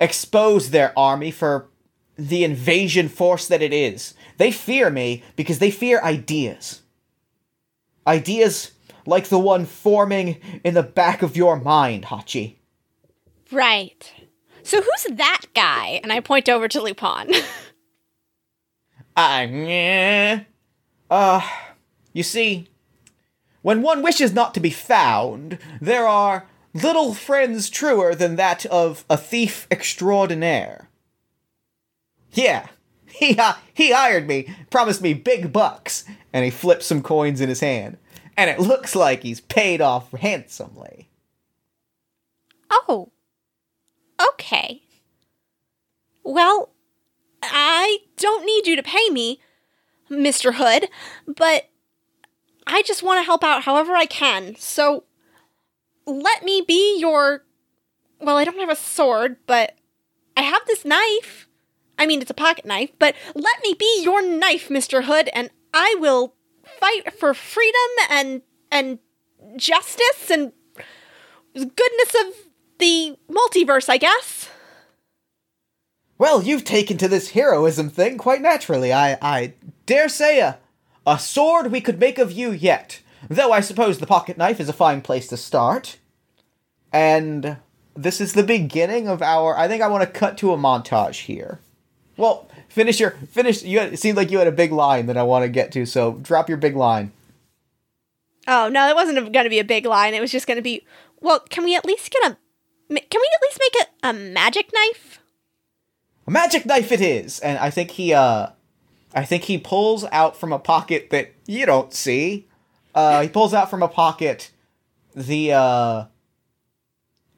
[0.01, 1.69] expose their army for
[2.17, 4.15] the invasion force that it is.
[4.39, 6.83] They fear me because they fear ideas.
[8.07, 8.73] Ideas
[9.07, 12.57] like the one forming in the back of your mind, Hachi.
[13.51, 14.13] Right.
[14.63, 16.01] So who's that guy?
[16.03, 17.33] And I point over to Lupin.
[19.17, 20.45] Ah, yeah.
[21.11, 21.49] Uh,
[22.13, 22.69] you see,
[23.63, 29.05] when one wishes not to be found, there are little friends truer than that of
[29.09, 30.89] a thief extraordinaire.
[32.33, 32.67] Yeah,
[33.07, 37.49] he uh, he hired me, promised me big bucks, and he flips some coins in
[37.49, 37.99] his hand,
[38.37, 41.09] and it looks like he's paid off handsomely.
[42.71, 43.11] oh.
[44.35, 44.83] Okay.
[46.23, 46.71] Well,
[47.53, 49.41] I don't need you to pay me,
[50.11, 50.55] Mr.
[50.55, 50.89] Hood,
[51.27, 51.71] but
[52.67, 54.57] I just want to help out however I can.
[54.57, 55.05] So
[56.07, 57.45] let me be your.
[58.21, 59.77] Well, I don't have a sword, but
[60.37, 61.49] I have this knife.
[61.99, 65.05] I mean, it's a pocket knife, but let me be your knife, Mr.
[65.05, 66.35] Hood, and I will
[66.81, 68.99] fight for freedom and and
[69.57, 70.53] justice and
[71.55, 72.35] goodness of
[72.79, 74.49] the multiverse, I guess.
[76.17, 78.93] Well, you've taken to this heroism thing quite naturally.
[78.93, 79.55] I, I
[79.87, 80.59] dare say a,
[81.07, 83.01] a sword we could make of you yet.
[83.29, 85.99] Though I suppose the pocket knife is a fine place to start.
[86.93, 87.57] And
[87.95, 89.57] this is the beginning of our.
[89.57, 91.61] I think I want to cut to a montage here.
[92.17, 93.63] Well, finish your finish.
[93.63, 95.73] You had, it seemed like you had a big line that I want to get
[95.73, 97.13] to, so drop your big line.
[98.47, 100.15] Oh no, it wasn't going to be a big line.
[100.15, 100.87] It was just going to be.
[101.21, 102.37] Well, can we at least get a?
[102.89, 105.19] Can we at least make a, a magic knife?
[106.27, 108.49] A magic knife it is, and I think he uh,
[109.15, 112.47] I think he pulls out from a pocket that you don't see.
[112.95, 114.51] Uh, he pulls out from a pocket
[115.15, 116.05] the uh,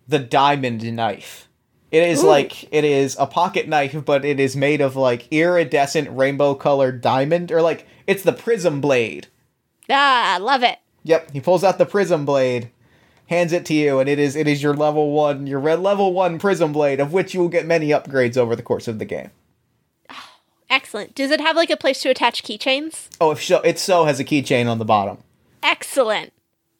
[0.06, 1.48] the diamond knife.
[1.90, 2.28] It is Ooh.
[2.28, 7.00] like it is a pocket knife, but it is made of like iridescent rainbow colored
[7.00, 9.28] diamond, or like it's the prism blade.
[9.90, 10.78] Ah, I love it.
[11.04, 12.70] Yep, he pulls out the prism blade,
[13.26, 16.12] hands it to you, and it is it is your level one, your red level
[16.12, 19.04] one prism blade, of which you will get many upgrades over the course of the
[19.04, 19.30] game.
[20.70, 21.14] Excellent.
[21.14, 23.08] Does it have like a place to attach keychains?
[23.20, 25.18] Oh, if so, it so has a keychain on the bottom.
[25.62, 26.32] Excellent.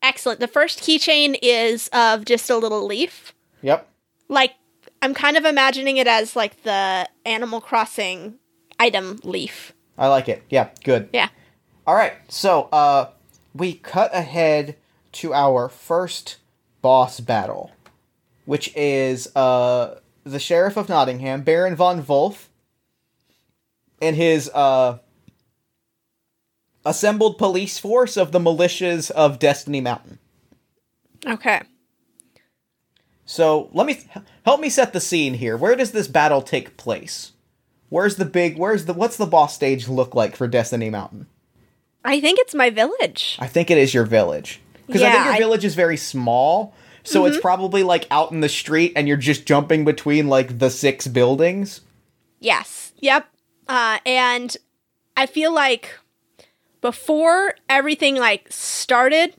[0.03, 0.41] Excellent.
[0.41, 3.35] The first keychain is of just a little leaf.
[3.63, 3.89] Yep.
[4.29, 4.55] Like
[5.03, 8.35] I'm kind of imagining it as like the Animal Crossing
[8.79, 9.73] item leaf.
[9.99, 10.43] I like it.
[10.51, 11.09] Yeah, good.
[11.13, 11.29] Yeah.
[11.87, 12.13] All right.
[12.29, 13.11] So, uh
[13.55, 14.77] we cut ahead
[15.17, 16.37] to our first
[16.83, 17.73] boss battle,
[18.45, 22.51] which is uh the Sheriff of Nottingham, Baron von Wolf,
[24.01, 24.99] and his uh
[26.85, 30.19] assembled police force of the militias of Destiny Mountain.
[31.27, 31.63] Okay.
[33.29, 33.99] So, let me
[34.45, 35.57] help me set the scene here.
[35.57, 37.33] Where does this battle take place?
[37.89, 41.27] Where's the big where's the what's the boss stage look like for Destiny Mountain?
[42.05, 43.37] I think it's my village.
[43.41, 44.61] I think it is your village.
[44.87, 46.75] Because I think your I- village is very small.
[47.05, 50.71] So it's probably like out in the street and you're just jumping between like the
[50.71, 51.83] six buildings.
[52.41, 52.93] Yes.
[52.99, 53.29] Yep.
[53.69, 54.57] Uh, and
[55.17, 55.97] I feel like
[56.81, 59.37] before everything like started,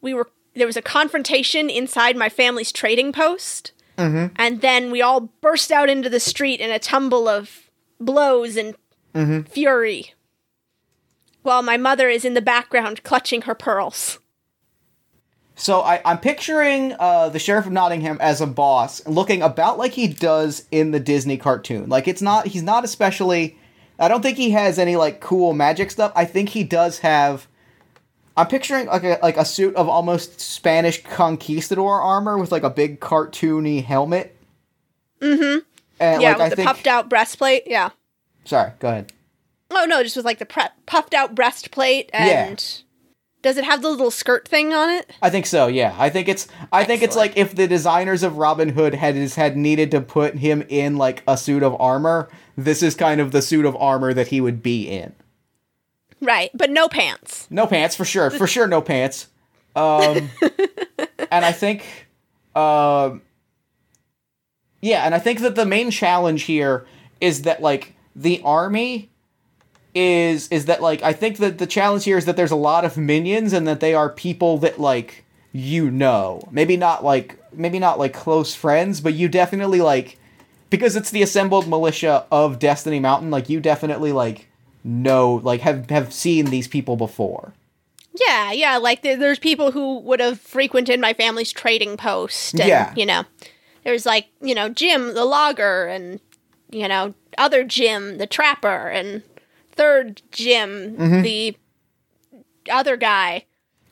[0.00, 4.34] we were there was a confrontation inside my family's trading post, Mm-hmm.
[4.36, 8.74] And then we all burst out into the street in a tumble of blows and
[9.48, 10.14] fury.
[11.42, 14.18] While my mother is in the background clutching her pearls.
[15.60, 19.92] So I, I'm picturing uh, the sheriff of Nottingham as a boss, looking about like
[19.92, 21.90] he does in the Disney cartoon.
[21.90, 23.58] Like it's not he's not especially.
[23.98, 26.12] I don't think he has any like cool magic stuff.
[26.16, 27.46] I think he does have.
[28.38, 32.70] I'm picturing like a like a suit of almost Spanish conquistador armor with like a
[32.70, 34.34] big cartoony helmet.
[35.20, 35.58] Mm-hmm.
[36.00, 36.68] And yeah, like with I the think.
[36.68, 37.64] puffed out breastplate.
[37.66, 37.90] Yeah.
[38.46, 39.12] Sorry, go ahead.
[39.70, 42.82] Oh no, just with like the pre- puffed out breastplate and
[43.42, 45.10] does it have the little skirt thing on it?
[45.22, 45.66] I think so.
[45.66, 46.46] Yeah, I think it's.
[46.72, 50.36] I think it's like if the designers of Robin Hood had had needed to put
[50.36, 54.12] him in like a suit of armor, this is kind of the suit of armor
[54.12, 55.14] that he would be in.
[56.20, 57.46] Right, but no pants.
[57.50, 58.30] No pants for sure.
[58.30, 59.28] For sure, no pants.
[59.74, 60.30] Um,
[61.30, 62.08] and I think,
[62.54, 63.22] um,
[64.82, 66.86] yeah, and I think that the main challenge here
[67.20, 69.09] is that like the army
[69.94, 72.84] is is that like I think that the challenge here is that there's a lot
[72.84, 76.42] of minions and that they are people that like you know.
[76.50, 80.18] Maybe not like maybe not like close friends, but you definitely like
[80.70, 84.48] because it's the assembled militia of Destiny Mountain, like you definitely like
[84.84, 87.52] know like have have seen these people before.
[88.28, 92.54] Yeah, yeah, like there, there's people who would have frequented my family's trading post.
[92.54, 92.92] And, Yeah.
[92.96, 93.24] You know,
[93.84, 96.20] there's like, you know, Jim the logger and,
[96.70, 99.22] you know, other Jim the trapper and
[99.80, 101.22] third Jim Mm-hmm.
[101.22, 101.56] the
[102.70, 103.46] other guy.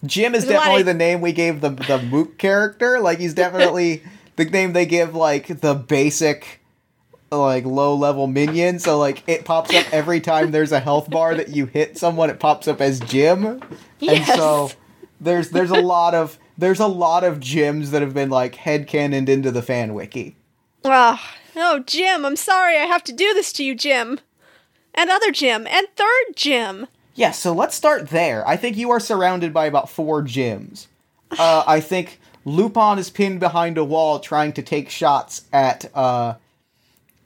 [0.04, 3.00] Jim is There's definitely of- the name we gave the the Mook character.
[3.00, 4.02] Like he's definitely
[4.36, 6.60] the name they give like the basic
[7.30, 8.78] like low level minion.
[8.78, 12.30] So like it pops up every time there's a health bar that you hit someone,
[12.30, 13.60] it pops up as Jim.
[14.06, 14.70] And so
[15.20, 18.86] there's there's a lot of there's a lot of Jims that have been like head
[18.86, 20.36] headcanoned into the fan wiki.
[20.84, 21.20] Oh,
[21.56, 24.20] oh, Jim, I'm sorry I have to do this to you, Jim.
[24.98, 25.64] And other Jim.
[25.68, 26.88] And third Jim.
[27.14, 28.46] Yeah, so let's start there.
[28.46, 30.88] I think you are surrounded by about four Jims.
[31.30, 36.34] Uh, I think Lupin is pinned behind a wall trying to take shots at uh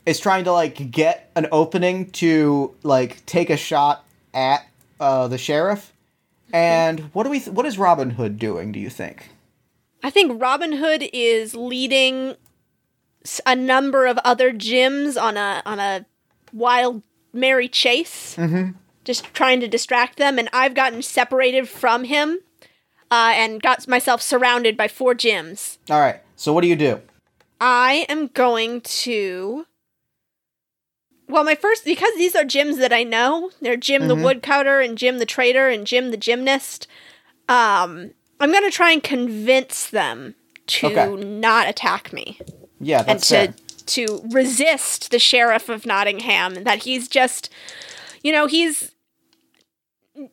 [0.05, 4.05] is trying to like get an opening to like take a shot
[4.35, 4.67] at
[5.01, 5.93] uh the sheriff.
[6.53, 9.31] And what do we th- what is Robin Hood doing, do you think?
[10.03, 12.35] I think Robin Hood is leading
[13.47, 16.05] a number of other Jims on a on a
[16.53, 17.03] wild
[17.33, 18.73] merry chase, mm-hmm.
[19.05, 20.39] just trying to distract them.
[20.39, 22.41] And I've gotten separated from him,
[23.11, 25.79] uh, and got myself surrounded by four Jims.
[25.91, 26.21] All right.
[26.37, 27.01] So what do you do?
[27.61, 29.67] I am going to.
[31.29, 33.51] Well, my first because these are Jims that I know.
[33.61, 36.87] They're Jim the Woodcutter and Jim the Trader and Jim the Gymnast.
[37.49, 40.35] Um, I'm gonna try and convince them
[40.67, 41.25] to Okay.
[41.25, 42.39] not attack me
[42.81, 43.55] Yeah, and that's to fair.
[43.87, 46.65] To resist the sheriff of Nottingham.
[46.65, 47.51] That he's just,
[48.23, 48.93] you know, he's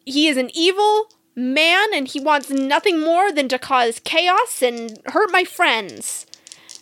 [0.06, 5.00] he is an evil man and he wants nothing more than to cause chaos and
[5.08, 6.26] hurt my friends.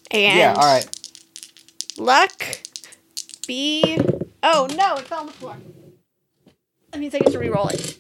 [0.10, 0.88] And Yeah, all right.
[1.98, 2.44] luck
[3.48, 3.98] be
[4.44, 5.56] oh no it fell on the floor
[6.92, 7.98] that means i get to re-roll it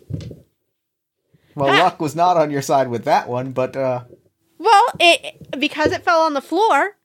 [1.55, 1.83] Well, Ah.
[1.85, 4.03] luck was not on your side with that one, but uh
[4.57, 6.96] well it because it fell on the floor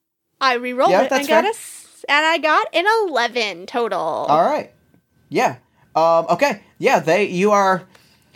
[0.43, 1.51] i re-rolled Yeah, it and got fair.
[1.51, 4.71] a s- and i got an 11 total All right.
[5.31, 5.57] Yeah.
[5.95, 6.63] Um, okay.
[6.79, 6.99] Yeah.
[6.99, 7.25] They.
[7.29, 7.85] You are.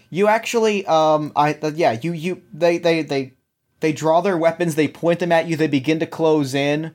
[0.08, 0.86] You actually.
[0.86, 1.32] Um.
[1.36, 1.52] I.
[1.54, 1.92] Uh, yeah.
[2.00, 2.12] You.
[2.12, 2.42] You.
[2.54, 2.78] They.
[2.78, 3.02] They.
[3.02, 3.34] They.
[3.80, 4.74] They draw their weapons.
[4.76, 5.56] They point them at you.
[5.56, 6.94] They begin to close in,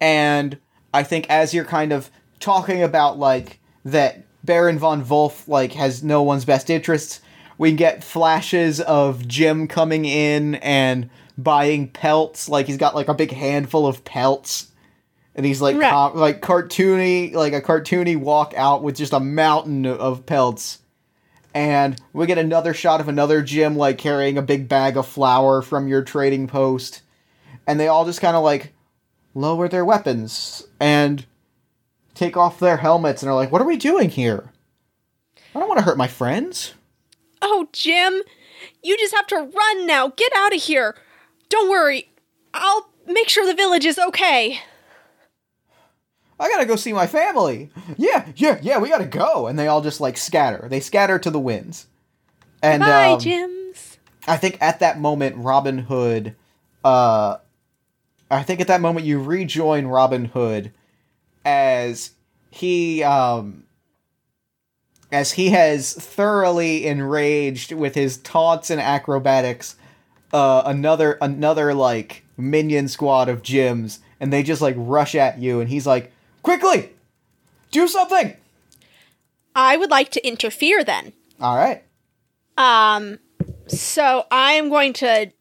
[0.00, 0.58] and
[0.92, 6.02] I think as you're kind of talking about like that, Baron von Wolf like has
[6.02, 7.20] no one's best interests.
[7.56, 11.08] We get flashes of Jim coming in and
[11.42, 12.48] buying pelts.
[12.48, 14.68] Like he's got like a big handful of pelts.
[15.34, 15.90] And he's like Right.
[15.90, 20.78] com- like cartoony like a cartoony walk out with just a mountain of pelts.
[21.54, 25.62] And we get another shot of another Jim like carrying a big bag of flour
[25.62, 27.02] from your trading post.
[27.66, 28.72] And they all just kind of like
[29.34, 31.24] lower their weapons and
[32.14, 34.50] take off their helmets and are like what are we doing here?
[35.54, 36.74] I don't want to hurt my friends.
[37.40, 38.22] Oh jim
[38.82, 40.08] you just have to run now.
[40.08, 40.94] Get out of here
[41.52, 42.10] don't worry
[42.54, 44.60] i'll make sure the village is okay
[46.40, 47.70] I gotta go see my family.
[47.96, 49.46] Yeah, yeah, yeah, we gotta go.
[49.46, 50.66] And they all just like scatter.
[50.68, 51.86] They scatter to the winds.
[52.60, 56.34] And bye um, jims I think at that moment, Robin Hood,
[56.84, 57.38] uh,
[58.30, 60.72] I think at that moment you rejoin Robin Hood
[61.44, 62.12] as
[62.50, 63.64] he, um,
[65.10, 69.76] as he has thoroughly enraged with his taunts and acrobatics,
[70.32, 75.60] uh, another, another like minion squad of Jims, and they just like rush at you,
[75.60, 76.12] and he's like,
[76.42, 76.90] "Quickly,
[77.70, 78.36] do something!"
[79.54, 81.12] I would like to interfere then.
[81.40, 81.82] All right.
[82.56, 83.18] Um,
[83.66, 85.32] so I am going to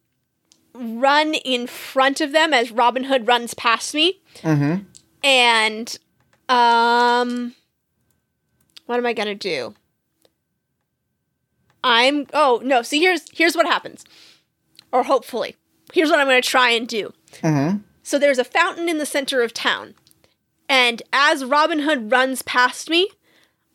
[0.73, 4.21] run in front of them as Robin Hood runs past me.
[4.37, 4.83] Mm-hmm.
[5.23, 5.97] And,
[6.49, 7.55] um,
[8.85, 9.75] what am I gonna do?
[11.83, 14.05] I'm, oh, no, see, here's, here's what happens.
[14.91, 15.55] Or hopefully.
[15.93, 17.13] Here's what I'm gonna try and do.
[17.41, 17.77] Mm-hmm.
[18.03, 19.95] So there's a fountain in the center of town.
[20.67, 23.09] And as Robin Hood runs past me,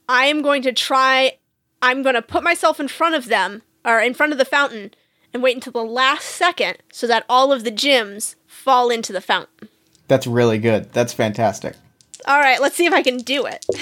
[0.09, 1.39] I am going to try,
[1.83, 4.93] I'm going to put myself in front of them, or in front of the fountain,
[5.33, 9.21] and wait until the last second so that all of the Jims fall into the
[9.21, 9.69] fountain.
[10.09, 10.93] That's really good.
[10.93, 11.75] That's fantastic.
[12.27, 13.67] All right, let's see if I can do it.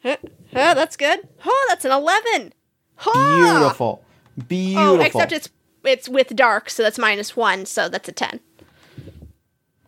[0.00, 0.16] Huh,
[0.52, 1.26] huh, that's good.
[1.44, 2.52] Oh, that's an 11.
[2.94, 3.58] Huh.
[3.58, 4.04] Beautiful.
[4.46, 4.82] Beautiful.
[4.82, 5.48] Oh, except it's
[5.84, 8.40] it's with dark, so that's minus 1, so that's a 10.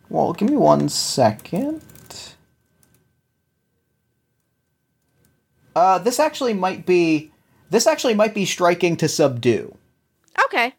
[0.08, 1.82] Well, give me one second.
[5.76, 7.30] Uh, this actually might be.
[7.70, 9.76] This actually might be striking to subdue.
[10.46, 10.74] Okay.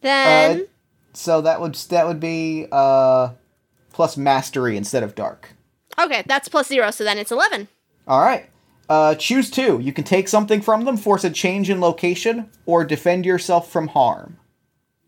[0.00, 0.64] Then Uh,
[1.12, 3.30] so that would that would be uh,
[3.92, 5.50] plus mastery instead of dark.
[5.98, 7.68] Okay, that's plus 0, so then it's 11.
[8.06, 8.48] All right.
[8.88, 9.80] Uh, choose two.
[9.80, 13.88] You can take something from them, force a change in location, or defend yourself from
[13.88, 14.38] harm.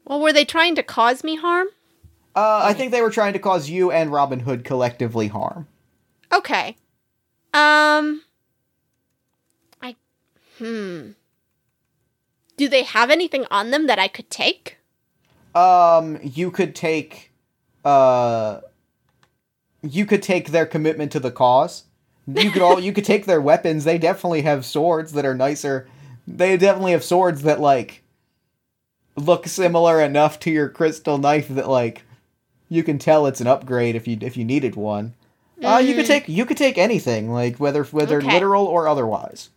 [0.04, 1.68] Well, were they trying to cause me harm?
[2.34, 5.66] Uh, I think they were trying to cause you and Robin Hood collectively harm.
[6.32, 6.76] Okay.
[7.54, 8.22] Um
[9.80, 9.96] I
[10.58, 11.10] hmm.
[12.56, 14.78] Do they have anything on them that I could take?
[15.54, 17.32] Um, you could take,
[17.84, 18.60] uh,
[19.82, 21.84] you could take their commitment to the cause.
[22.34, 23.84] You could all, you could take their weapons.
[23.84, 25.88] They definitely have swords that are nicer.
[26.26, 28.02] They definitely have swords that like
[29.16, 32.02] look similar enough to your crystal knife that like
[32.68, 35.14] you can tell it's an upgrade if you if you needed one.
[35.64, 38.32] Uh, you could take you could take anything like whether whether Okay.
[38.32, 39.50] literal or otherwise.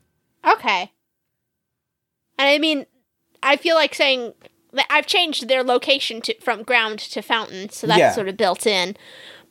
[0.47, 0.91] Okay.
[2.39, 2.85] And I mean,
[3.43, 4.33] I feel like saying
[4.73, 8.11] that I've changed their location to from ground to fountain, so that's Yeah.
[8.13, 8.95] sort of built in.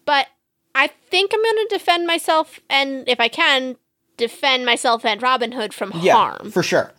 [0.07, 0.27] But
[0.75, 3.77] I think I'm going to defend myself, and if I can,
[4.17, 6.51] defend myself and Robin Hood from Yeah, harm.
[6.51, 6.93] for sure.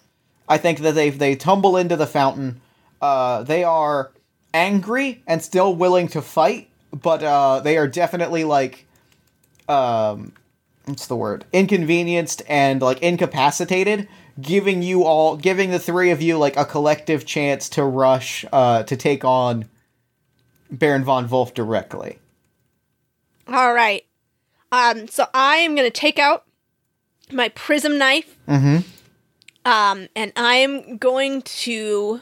[0.50, 2.60] I think that they they tumble into the fountain.
[3.02, 4.12] Uh, they are
[4.54, 8.86] angry and still willing to fight, but uh, they are definitely like,
[9.70, 10.34] um,
[10.86, 11.46] what's the word?
[11.54, 14.10] Inconvenienced and like incapacitated,
[14.42, 18.84] giving you all, giving the three of you like a collective chance to rush, uh,
[18.84, 19.66] to take on
[20.70, 22.20] Baron von Wolf directly.
[23.52, 24.06] All right.
[24.72, 26.46] Um, so I am going to take out
[27.32, 28.38] my prism knife.
[28.48, 28.78] Mm-hmm.
[29.66, 32.22] Um, and I'm going to.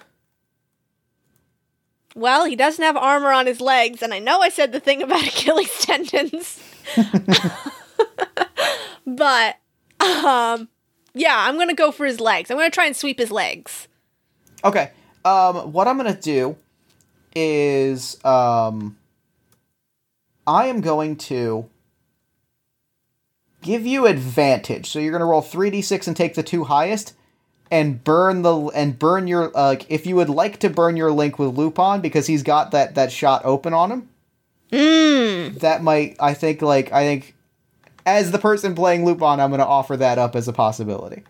[2.16, 5.02] Well, he doesn't have armor on his legs, and I know I said the thing
[5.02, 6.60] about Achilles tendons.
[9.06, 9.58] but,
[10.00, 10.68] um,
[11.14, 12.50] yeah, I'm gonna go for his legs.
[12.50, 13.88] I'm gonna try and sweep his legs.
[14.66, 14.92] Okay.
[15.24, 16.58] Um, what I'm gonna do
[17.36, 18.98] is um,
[20.50, 21.70] I am going to
[23.62, 24.90] give you advantage.
[24.90, 27.14] So you're gonna roll three d six and take the two highest,
[27.70, 31.12] and burn the and burn your uh, like if you would like to burn your
[31.12, 34.10] link with Lupin because he's got that that shot open on him.
[34.72, 35.60] Mmm.
[35.60, 37.36] That might I think like I think
[38.08, 41.24] as the person playing Lupin, I'm gonna offer that up as a possibility.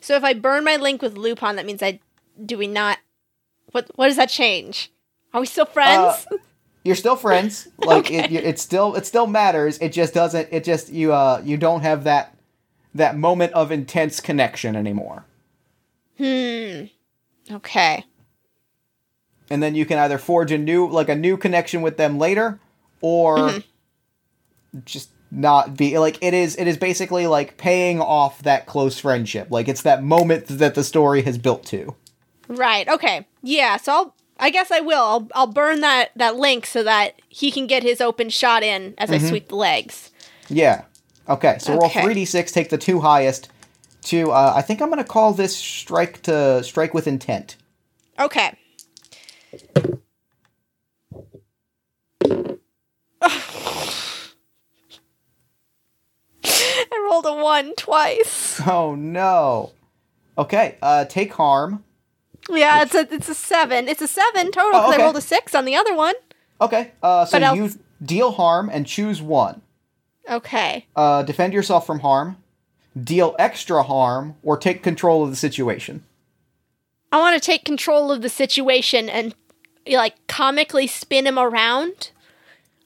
[0.00, 1.98] So if I burn my link with Lupin, that means I
[2.44, 2.98] do we not?
[3.72, 4.92] What what does that change?
[5.32, 6.28] Are we still friends?
[6.84, 7.66] you're still friends.
[7.78, 8.24] Like Okay.
[8.24, 9.78] it, it still it still matters.
[9.78, 10.48] It just doesn't.
[10.52, 12.36] It just you uh you don't have that
[12.94, 15.24] that moment of intense connection anymore.
[16.18, 16.84] hmm.
[17.50, 18.04] Okay.
[19.50, 22.58] And then you can either forge a new like a new connection with them later,
[23.00, 24.78] or Mm-hmm.
[24.84, 26.56] just not be like it is.
[26.56, 29.48] It is basically like paying off that close friendship.
[29.50, 31.94] Like it's that moment that the story has built to.
[32.48, 32.88] Right.
[32.88, 33.26] Okay.
[33.42, 33.76] Yeah.
[33.76, 34.13] So I'll.
[34.38, 35.02] I guess I will.
[35.02, 38.94] I'll, I'll burn that that link so that he can get his open shot in
[38.98, 40.10] as I sweep the legs.
[40.48, 40.84] Yeah.
[41.28, 41.56] Okay.
[41.60, 42.02] So roll Okay.
[42.02, 42.52] three d six.
[42.52, 43.48] Take the two highest.
[44.04, 47.56] To uh, I think I'm gonna call this strike to strike with intent.
[48.18, 48.58] Okay.
[56.44, 58.60] I rolled a one twice.
[58.66, 59.72] Oh no.
[60.36, 61.84] Okay, uh take harm.
[62.50, 63.88] Yeah, it's a it's a seven.
[63.88, 65.02] It's a seven total because Oh, okay.
[65.02, 66.14] I rolled a six on the other one.
[66.60, 67.70] Okay, uh so you
[68.02, 69.62] deal harm and choose one.
[70.30, 70.86] Okay.
[70.94, 72.36] Uh defend yourself from harm,
[73.02, 76.04] deal extra harm, or take control of the situation.
[77.12, 79.34] I want to take control of the situation and
[79.86, 82.10] like comically spin him around.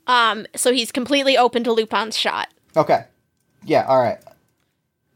[0.06, 2.48] Um, so he's completely open to Lupin's shot.
[2.76, 3.04] Okay.
[3.64, 3.84] Yeah.
[3.86, 4.18] All right.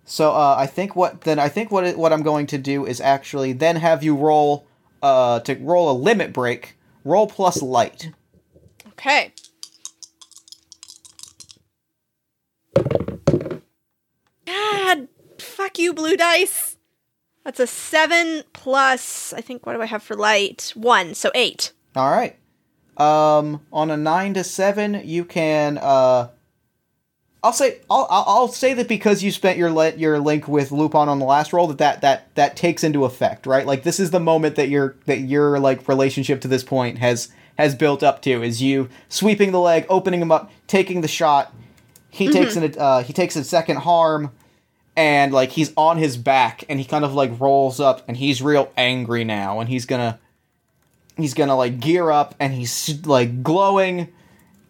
[0.05, 3.00] So uh, I think what then I think what what I'm going to do is
[3.00, 4.66] actually then have you roll
[5.03, 6.76] uh to roll a limit break.
[7.05, 8.11] Roll plus light.
[8.88, 9.32] Okay.
[14.46, 16.76] God, fuck you, blue dice.
[17.44, 19.32] That's a seven plus.
[19.32, 20.72] I think what do I have for light?
[20.76, 21.72] One, so eight.
[21.96, 22.36] All right.
[22.96, 25.78] Um, on a nine to seven, you can.
[25.78, 26.28] Uh,
[27.45, 31.09] I'll say I'll I'll say that because you spent your le- your link with Lupin
[31.09, 33.66] on the last roll that that that that takes into effect, right?
[33.66, 37.30] Like this is the moment that your that your like relationship to this point has
[37.59, 41.53] has built up to is you sweeping the leg, opening him up, taking the shot.
[42.11, 44.30] He takes an uh, he takes a second harm,
[44.97, 48.40] and like he's on his back, and he kind of like rolls up, and he's
[48.40, 50.20] real angry now, and he's gonna
[51.16, 54.12] he's gonna like gear up, and he's like glowing,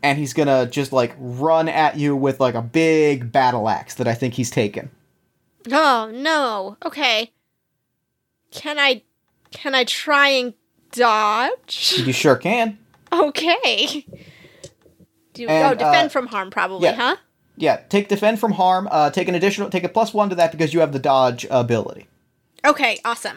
[0.03, 4.09] and he's gonna just like run at you with like a big battle axe that
[4.09, 4.90] I think he's taken.
[5.70, 6.76] Oh no.
[6.84, 7.32] Okay.
[8.50, 9.03] Can I
[9.53, 10.55] can I try and
[10.92, 11.94] dodge?
[11.98, 12.78] You sure can.
[13.12, 14.07] Okay.
[15.34, 16.94] Do And, oh defend uh, from harm probably, yeah.
[16.94, 17.16] huh?
[17.57, 18.88] Yeah, take defend from harm.
[18.90, 21.46] Uh, take an additional, take a plus one to that because you have the dodge
[21.50, 22.07] ability.
[22.64, 23.36] Okay, awesome.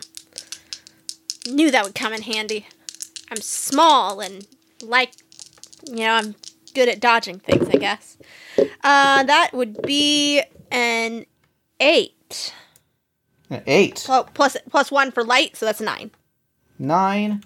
[1.47, 2.66] Knew that would come in handy.
[3.30, 4.47] I'm small and
[4.82, 5.11] like
[5.88, 6.36] you know, I'm
[6.76, 8.17] good at dodging things, I guess.
[8.84, 11.26] Uh that would be an
[11.80, 12.53] 8.
[13.49, 16.11] An Eight, plus plus 1 for light, so that's 9.
[16.80, 17.43] nine.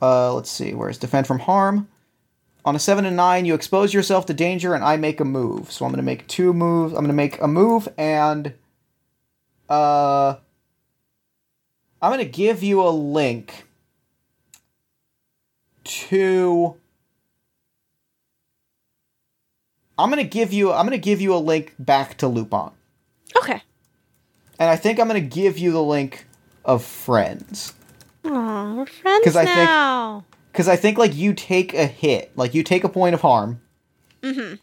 [0.00, 0.74] Uh, let's see.
[0.74, 1.88] Where's defend from harm?
[2.64, 5.72] On a seven and nine, you expose yourself to danger, and I make a move.
[5.72, 6.92] So I'm gonna make two moves.
[6.92, 8.52] I'm gonna make a move, and
[9.68, 10.34] uh,
[12.02, 13.64] I'm gonna give you a link
[15.84, 16.76] to.
[19.98, 20.72] I'm gonna give you.
[20.72, 22.70] I'm gonna give you a link back to Lupin,
[23.36, 23.62] Okay.
[24.58, 26.26] and I think I'm gonna give you the link
[26.64, 27.72] of friends.
[28.24, 30.24] Aw, we're friends 'Cause I now.
[30.52, 33.60] Because I think like you take a hit, like you take a point of harm,
[34.22, 34.54] Mm-hmm.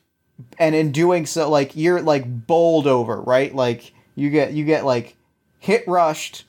[0.59, 3.53] and in doing so, like you're like bowled over, right?
[3.55, 5.15] Like you get you get like
[5.59, 6.45] hit rushed,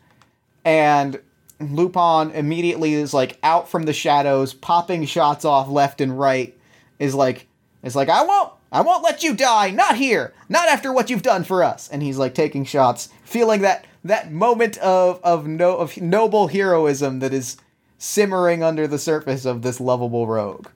[0.65, 1.21] and
[1.61, 6.59] Lupin immediately is like out from the shadows, popping shots off left and right.
[6.99, 7.47] Is like
[7.83, 11.23] is like I won't I won't let you die, not here, not after what you've
[11.23, 11.89] done for us.
[11.89, 17.21] And he's like taking shots, feeling that that moment of of no of noble heroism
[17.21, 17.57] that is
[17.99, 20.67] simmering under the surface of this lovable rogue.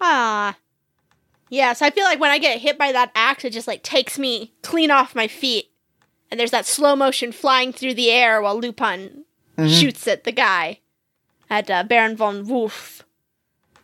[0.00, 0.56] Ah.
[1.50, 3.82] Yeah, so I feel like when I get hit by that axe, it just like
[3.82, 5.72] takes me clean off my feet.
[6.30, 9.24] And there's that slow motion flying through the air while Lupin
[9.66, 10.78] shoots at the guy.
[11.50, 13.02] At uh, Baron von Wolf.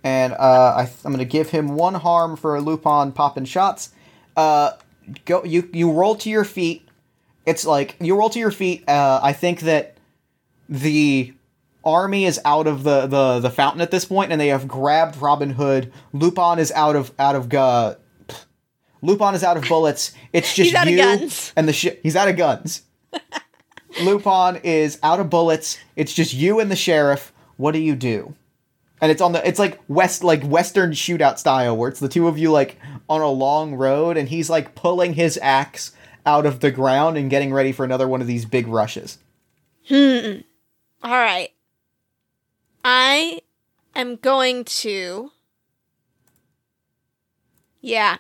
[0.05, 0.37] And uh,
[0.77, 3.91] I, I'm gonna give him one harm for Lupin popping shots.
[4.37, 4.73] Uh,
[5.25, 6.87] go you you roll to your feet.
[7.47, 8.89] It's like you roll to your feet.
[8.89, 9.97] Uh, I think that
[10.69, 11.35] the
[11.85, 15.17] army is out of the, the the fountain at this point, and they have grabbed
[15.17, 15.93] Robin Hood.
[16.13, 17.95] Lupin is out of out of uh,
[19.01, 20.13] Lupin is out of bullets.
[20.33, 22.83] It's just He's out of you and the sh- he's out of guns.
[24.03, 25.79] Lupin is out of bullets.
[25.97, 27.33] It's just you and the sheriff.
[27.57, 28.35] What do you do?
[29.05, 32.27] And it's on the it's like west like western shootout style where it's the two
[32.27, 35.93] of you like on a long road and he's like pulling his axe
[36.25, 39.19] out of the ground and getting ready for another one of these big rushes.
[39.89, 40.39] Hmm.
[41.03, 41.51] All right.
[42.83, 43.43] I
[43.95, 45.33] am going to.
[47.83, 48.17] Yeah.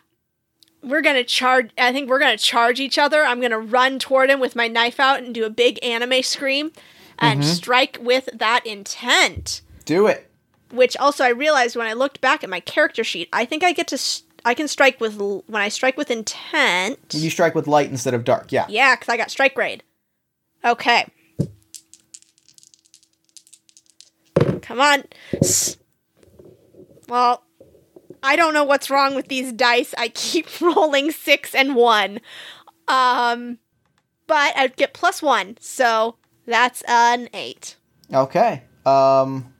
[0.82, 1.70] We're going to charge.
[1.78, 3.24] I think we're going to charge each other.
[3.24, 6.22] I'm going to run toward him with my knife out and do a big anime
[6.22, 6.72] scream
[7.18, 9.62] and strike with that intent.
[9.86, 10.30] Do it.
[10.74, 13.72] Which also I realized when I looked back at my character sheet, I think I
[13.72, 13.98] get to.
[14.44, 15.18] I can strike with.
[15.20, 16.98] l- When I strike with intent.
[17.12, 18.50] You strike with light instead of dark.
[18.52, 18.66] Yeah.
[18.68, 19.82] Yeah, because I got strike grade.
[20.64, 21.06] Okay.
[24.62, 25.04] Come on.
[25.34, 25.76] S-
[27.08, 27.44] Well,
[28.22, 29.94] I don't know what's wrong with these dice.
[29.96, 32.20] I keep rolling six and one.
[32.88, 33.58] Um,
[34.26, 36.16] but I'd get plus one, so
[36.46, 37.76] that's an eight.
[38.12, 38.62] Okay.
[38.84, 39.53] Um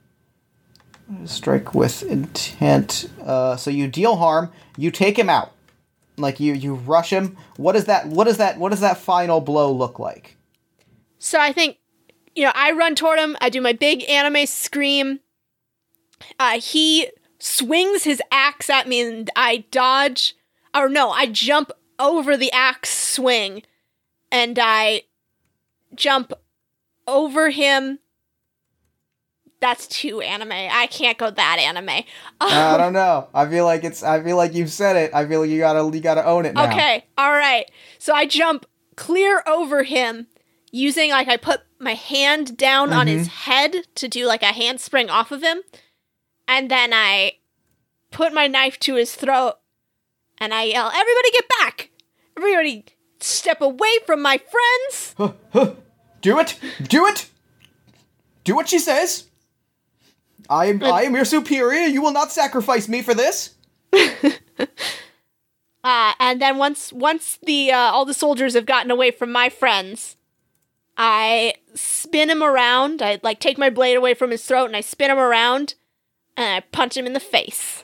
[1.25, 3.09] strike with intent.
[3.23, 5.51] Uh so you deal harm, you take him out.
[6.17, 7.37] Like you you rush him.
[7.57, 10.37] What does that what does that what does that final blow look like?
[11.19, 11.77] So I think,
[12.35, 13.35] you know, I run toward him.
[13.41, 15.21] I do my big anime scream.
[16.39, 20.35] Uh, he swings his axe at me and I dodge.
[20.73, 23.63] Or no, I jump over the axe swing
[24.31, 25.03] and I
[25.95, 26.33] jump
[27.07, 27.99] over him,
[29.59, 30.51] that's too anime.
[30.51, 32.03] I can't go that anime.
[32.41, 33.27] I don't know.
[33.33, 34.03] I feel like it's.
[34.03, 35.13] I feel like you've said it.
[35.13, 35.95] I feel like you gotta.
[35.95, 36.69] You gotta own it now.
[36.69, 37.69] Okay, all right.
[37.97, 40.27] So I jump clear over him
[40.71, 43.51] using like I put my hand down on his mm-hmm.
[43.51, 45.61] head to do like a handspring off of him,
[46.47, 47.33] and then I
[48.11, 49.55] put my knife to his throat,
[50.37, 51.89] and I yell, "Everybody get back!
[52.37, 52.85] Everybody
[53.19, 55.15] step away from my friends!"
[56.25, 56.57] Do it.
[56.81, 57.29] Do it.
[58.45, 59.25] Do what she says.
[60.49, 60.83] I am.
[60.83, 61.87] I am your superior.
[61.87, 63.55] You will not sacrifice me for this.
[65.85, 69.49] Uh, and then once once the uh, all the soldiers have gotten away from my
[69.49, 70.17] friends,
[70.97, 73.03] I spin him around.
[73.03, 75.75] I like take my blade away from his throat and I spin him around,
[76.35, 77.83] and I punch him in the face.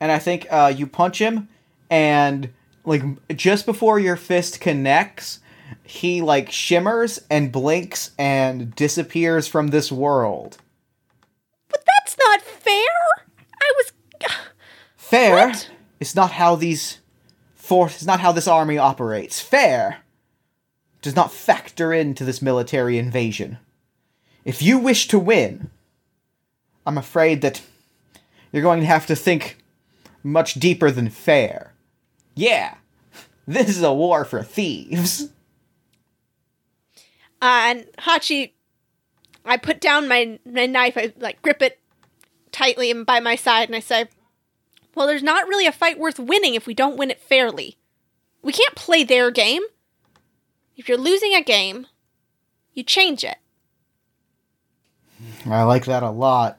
[0.00, 1.50] And I think uh, you punch him,
[1.90, 2.48] and
[2.86, 3.02] like
[3.36, 5.40] just before your fist connects,
[5.82, 10.56] he like shimmers and blinks and disappears from this world.
[12.26, 12.74] Not fair.
[13.60, 13.92] I was.
[14.96, 15.70] Fair What?
[16.00, 16.98] is not how these
[17.54, 19.40] force is not how this army operates.
[19.40, 19.98] Fair
[21.02, 23.58] does not factor into this military invasion.
[24.44, 25.70] If you wish to win,
[26.86, 27.60] I'm afraid that
[28.52, 29.58] you're going to have to think
[30.22, 31.74] much deeper than fair.
[32.34, 32.76] Yeah,
[33.46, 35.28] this is a war for thieves.
[37.42, 38.52] Uh, and Hachi,
[39.44, 41.78] I put down my, my knife, I like grip it
[42.54, 44.06] tightly and by my side, and I say,
[44.94, 47.76] Well, there's not really a fight worth winning if we don't win it fairly.
[48.42, 49.62] We can't play their game.
[50.76, 51.86] If you're losing a game,
[52.72, 53.36] you change it.
[55.46, 56.58] I like that a lot.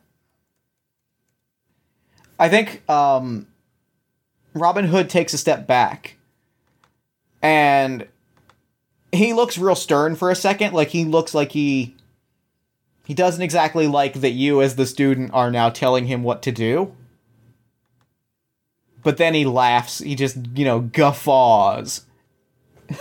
[2.37, 3.47] I think um,
[4.53, 6.17] Robin Hood takes a step back,
[7.41, 8.07] and
[9.11, 10.73] he looks real stern for a second.
[10.73, 11.94] Like he looks like he
[13.05, 16.51] he doesn't exactly like that you, as the student, are now telling him what to
[16.51, 16.93] do.
[19.03, 19.99] But then he laughs.
[19.99, 22.05] He just you know guffaws.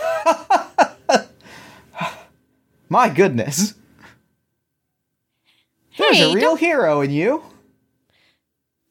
[2.89, 3.73] My goodness.
[5.97, 7.43] There's Hey, a real hero in you.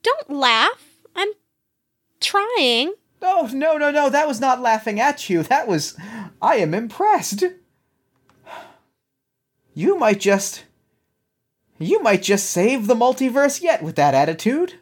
[0.02, 0.98] Don't laugh.
[1.14, 1.28] I'm
[2.20, 2.94] trying.
[3.22, 5.42] Oh, no, no, no, that was not laughing at you.
[5.42, 5.96] That was.
[6.42, 7.44] I am impressed.
[9.74, 10.64] You might just.
[11.84, 14.74] You might just save the multiverse yet with that attitude.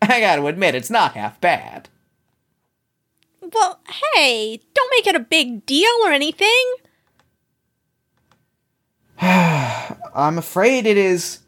[0.00, 1.88] I gotta admit, it's not half bad.
[3.40, 3.80] Well,
[4.14, 6.74] hey, don't make it a big deal or anything.
[9.20, 11.40] I'm afraid it is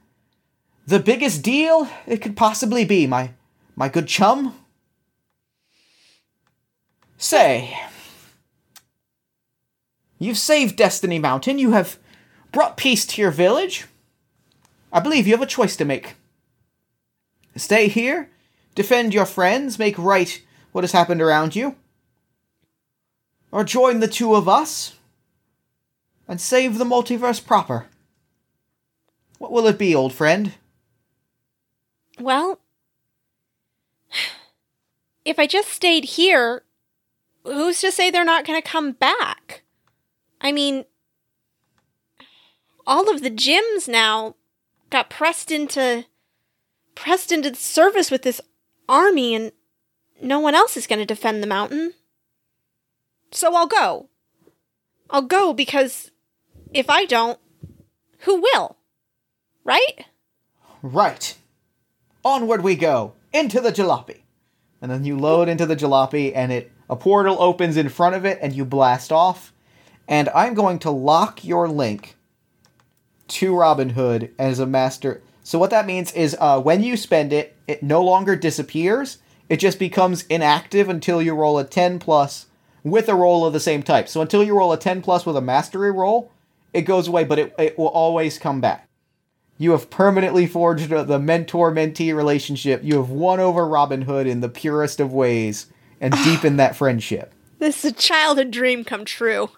[0.85, 3.31] the biggest deal it could possibly be, my
[3.77, 4.57] my good chum.
[7.19, 7.79] Say,
[10.19, 11.61] you've saved Destiny Mountain.
[11.61, 12.01] You have
[12.51, 13.87] brought peace to your village.
[14.93, 16.15] I believe you have a choice to make.
[17.57, 18.31] Stay here,
[18.75, 21.77] defend your friends, make right what has happened around you,
[23.51, 24.97] or join the two of us
[26.29, 27.87] and save the multiverse proper.
[29.39, 30.55] What will it be, old friend?
[32.19, 32.61] Well,
[35.25, 36.63] if I just stayed here,
[37.45, 39.63] who's to say they're not going to come back?
[40.41, 40.85] I mean,
[42.87, 44.37] all of the Jims now
[44.93, 46.05] got pressed into
[46.95, 48.41] pressed into service with this
[48.89, 49.51] army and
[50.21, 51.95] no one else is going to defend the mountain.
[53.33, 54.11] So I'll go.
[55.11, 56.11] I'll go because
[56.75, 57.39] if I don't,
[58.21, 58.77] who will?
[59.65, 60.05] Right?
[60.83, 61.37] Right.
[62.25, 63.15] Onward we go.
[63.33, 64.21] Into the jalopy.
[64.83, 68.27] And then you load into the jalopy and it a portal opens in front of
[68.27, 69.55] it and you blast off.
[70.07, 72.17] And I'm going to lock your link
[73.33, 75.23] to Robin Hood as a master.
[75.43, 79.19] So what that means is uh, when you spend it, it no longer disappears.
[79.49, 82.47] It just becomes inactive until you roll a 10 plus
[82.85, 84.09] with a roll of the same type.
[84.09, 86.31] So until you roll a 10 plus with a mastery roll,
[86.73, 88.89] it goes away, but it, it will always come back.
[89.59, 92.83] You have permanently forged the mentor mentee relationship.
[92.83, 95.67] You have won over Robin Hood in the purest of ways
[96.01, 97.33] and deepened that friendship.
[97.59, 99.51] This is a childhood dream come true.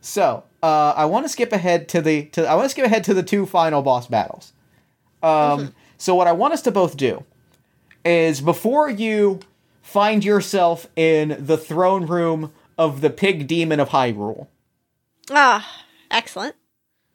[0.00, 3.04] So, uh, I want to skip ahead to the to I want to skip ahead
[3.04, 4.52] to the two final boss battles.
[5.22, 7.24] Um, so what I want us to both do
[8.04, 9.40] is before you
[9.82, 14.46] find yourself in the throne room of the pig demon of Hyrule,
[15.30, 16.54] Ah, excellent.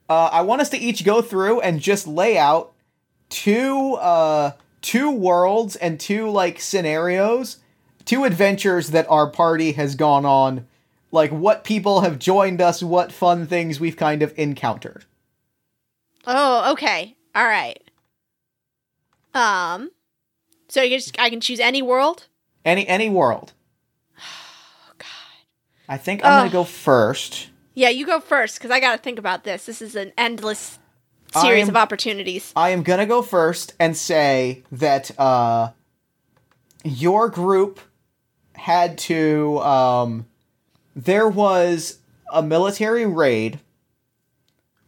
[0.09, 2.73] uh, I want us to each go through and just lay out
[3.29, 7.57] two uh, two worlds and two like scenarios,
[8.05, 10.65] two adventures that our party has gone on,
[11.11, 15.05] like what people have joined us, what fun things we've kind of encountered.
[16.25, 17.15] Oh, okay.
[17.35, 17.81] All right.
[19.33, 19.91] Um,
[20.69, 22.27] so you just I can choose any world.
[22.65, 23.53] Any any world.
[24.23, 25.07] Oh God.
[25.89, 26.39] I think I'm Ugh.
[26.39, 27.49] gonna go first.
[27.73, 29.65] Yeah, you go first because I got to think about this.
[29.65, 30.77] This is an endless
[31.33, 32.51] series I'm- of opportunities.
[32.55, 35.71] I am gonna go first and say that uh,
[36.83, 37.79] your group
[38.55, 39.59] had to.
[39.59, 40.25] Um,
[40.95, 41.99] there was
[42.31, 43.59] a military raid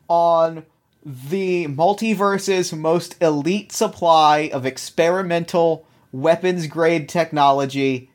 [0.07, 0.65] on
[1.05, 8.09] the multiverse's most elite supply of experimental weapons grade technology.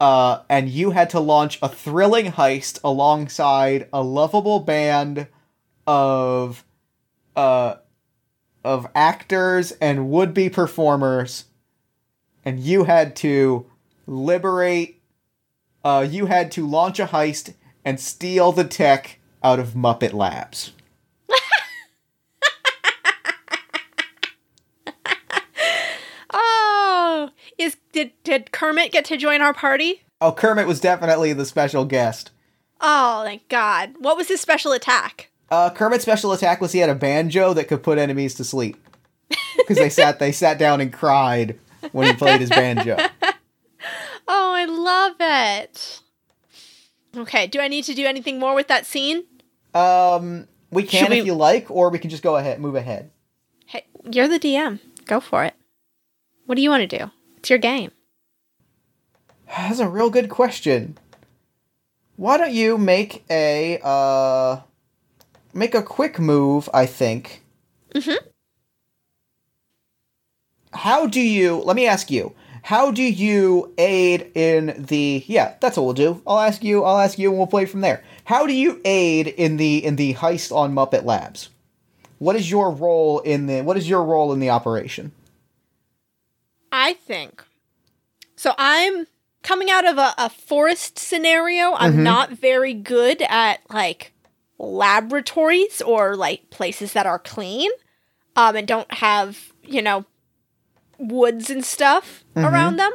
[0.00, 5.26] Uh, and you had to launch a thrilling heist alongside a lovable band
[5.86, 6.64] of
[7.34, 7.76] uh,
[8.64, 11.44] of actors and would-be performers
[12.48, 13.66] and you had to
[14.06, 14.97] liberate
[15.84, 17.54] uh you had to launch a heist
[17.84, 20.72] and steal the tech out of Muppet Labs.
[26.30, 30.02] Oh, is did did Kermit get to join our party?
[30.20, 32.30] Oh, Kermit was definitely the special guest.
[32.80, 33.94] Oh, thank God.
[33.98, 35.30] What was his special attack?
[35.50, 38.76] Uh Kermit's special attack was he had a banjo that could put enemies to sleep.
[39.66, 41.58] Cuz they sat they sat down and cried
[41.92, 42.96] when he played his banjo.
[44.28, 46.00] Oh, I love it.
[47.16, 49.24] Okay, do I need to do anything more with that scene?
[49.74, 52.74] Um we can Should we- if you like or we can just go ahead move
[52.74, 53.10] ahead.
[53.66, 54.80] Hey, you're the DM.
[55.06, 55.54] Go for it.
[56.46, 57.10] What do you want to do?
[57.38, 57.90] It's your game.
[59.48, 60.98] That's a real good question.
[62.16, 64.60] Why don't you make a uh
[65.54, 67.42] make a quick move, I think.
[67.94, 68.16] Mhm.
[70.72, 75.76] How do you let me ask you, how do you aid in the yeah, that's
[75.76, 76.22] what we'll do.
[76.26, 78.02] I'll ask you, I'll ask you and we'll play from there.
[78.24, 81.50] How do you aid in the in the heist on Muppet Labs?
[82.18, 85.12] What is your role in the what is your role in the operation?
[86.72, 87.42] I think.
[88.36, 89.06] So I'm
[89.42, 91.72] coming out of a, a forest scenario.
[91.74, 92.02] I'm Mhm.
[92.02, 94.12] not very good at like
[94.58, 97.70] laboratories or like places that are clean
[98.36, 100.04] um, and don't have, you know,
[100.98, 102.44] woods and stuff Mhm.
[102.52, 102.92] around them.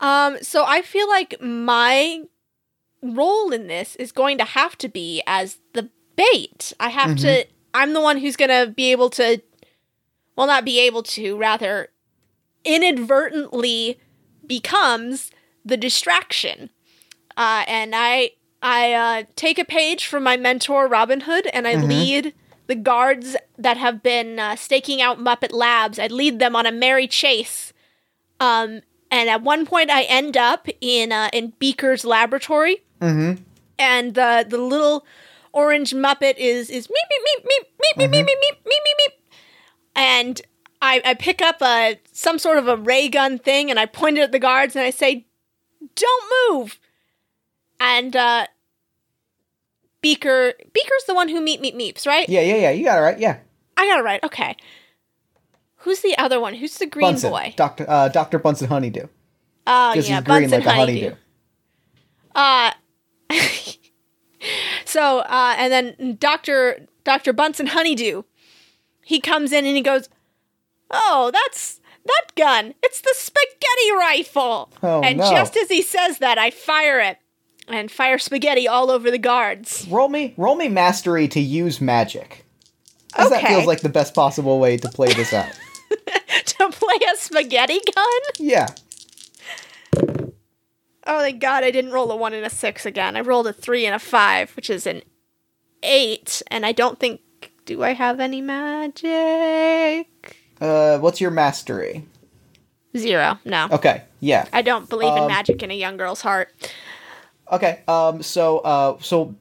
[0.00, 2.22] Um, so I feel like my
[3.02, 6.72] role in this is going to have to be as the bait.
[6.80, 9.40] I have to, I'm the one who's going to be able to,
[10.36, 11.88] well, not be able to, rather
[12.64, 13.98] inadvertently
[14.46, 15.30] becomes
[15.64, 16.70] the distraction.
[17.36, 18.32] Uh, and I
[18.62, 21.88] I uh, take a page from my mentor Robin Hood, and I Mhm.
[21.88, 22.34] lead
[22.70, 26.70] the guards that have been uh, staking out Muppet Labs, I lead them on a
[26.70, 27.72] merry chase.
[28.38, 33.42] Um, and at one point, I end up in uh, in Beaker's laboratory, mm-hmm.
[33.76, 35.04] and the the little
[35.52, 38.14] orange Muppet is is meep meep meep meep meep mm-hmm.
[38.14, 39.40] meep meep meep meep meep,
[39.96, 40.40] and
[40.80, 44.16] I, I pick up a some sort of a ray gun thing and I point
[44.16, 45.26] it at the guards and I say,
[45.96, 46.78] "Don't move."
[47.80, 48.46] And uh,
[50.02, 52.28] Beaker Beaker's the one who meet meep meeps, right?
[52.28, 52.70] Yeah, yeah, yeah.
[52.70, 53.18] You got it right.
[53.18, 53.38] Yeah.
[53.76, 54.22] I got it right.
[54.24, 54.56] Okay.
[55.76, 56.54] Who's the other one?
[56.54, 57.30] Who's the green Bunsen.
[57.30, 57.54] boy?
[57.56, 59.06] Doctor uh, Doctor Bunsen Honeydew.
[59.66, 61.10] Oh Because yeah, he's green Bunsen like a Honeydew.
[61.10, 61.16] honeydew.
[62.34, 62.70] Uh,
[64.84, 68.22] so uh, and then Doctor Doctor Bunsen Honeydew,
[69.04, 70.08] he comes in and he goes,
[70.90, 72.74] "Oh, that's that gun.
[72.82, 75.30] It's the spaghetti rifle." Oh, and no.
[75.30, 77.18] just as he says that, I fire it
[77.74, 79.86] and fire spaghetti all over the guards.
[79.90, 82.44] Roll me, roll me mastery to use magic.
[83.12, 83.54] 'Cause that Okay.
[83.54, 85.50] feels like the best possible way to play this out.
[86.46, 88.20] to play a spaghetti gun.
[88.38, 88.68] yeah.
[91.06, 93.16] Oh, thank God I didn't roll a one and a six again.
[93.16, 95.02] I rolled a three and a five, which is an
[95.82, 97.20] eight, and I don't think.
[97.66, 100.06] Do I have any magic?
[100.60, 102.04] Uh, what's your mastery?
[102.96, 103.38] Zero.
[103.44, 103.68] No.
[103.70, 104.02] Okay.
[104.18, 104.46] Yeah.
[104.52, 106.52] I don't believe in Um, magic in a young girl's heart.
[107.50, 107.80] Okay.
[107.88, 108.22] Um.
[108.22, 108.58] So.
[108.58, 108.98] Uh.
[109.00, 109.34] So.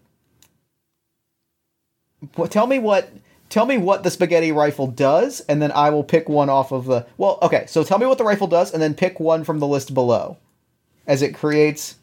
[2.36, 2.51] What?
[2.51, 3.12] Tell me what.
[3.49, 6.86] Tell me what the spaghetti rifle does, and then I will pick one off of
[6.86, 7.07] the.
[7.18, 7.66] Well, okay.
[7.68, 10.38] So tell me what the rifle does, and then pick one from the list below,
[11.07, 11.95] as it creates,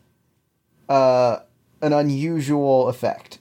[0.89, 1.39] uh,
[1.81, 3.39] an unusual effect.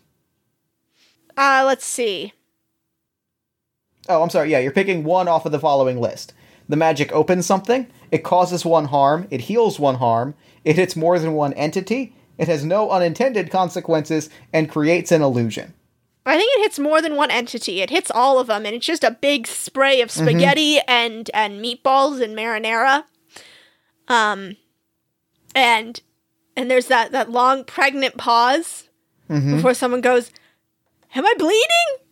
[1.35, 2.33] Uh, let's see.
[4.07, 4.51] Oh, I'm sorry.
[4.51, 6.33] Yeah, you're picking one off of the following list.
[6.69, 7.87] The magic opens something.
[8.11, 9.27] It causes one harm.
[9.29, 10.35] It heals one harm.
[10.63, 12.14] It hits more than one entity.
[12.37, 15.73] It has no unintended consequences and creates an illusion.
[16.25, 17.81] I think it hits more than one entity.
[17.81, 21.63] It hits all of them, and it's just a big spray of spaghetti and and
[21.63, 23.03] meatballs and marinara.
[24.07, 24.57] Um,
[25.53, 26.01] and
[26.57, 28.89] and there's that that long pregnant pause
[29.29, 29.55] Mhm.
[29.55, 30.31] before someone goes,
[31.15, 32.05] "Am I bleeding?"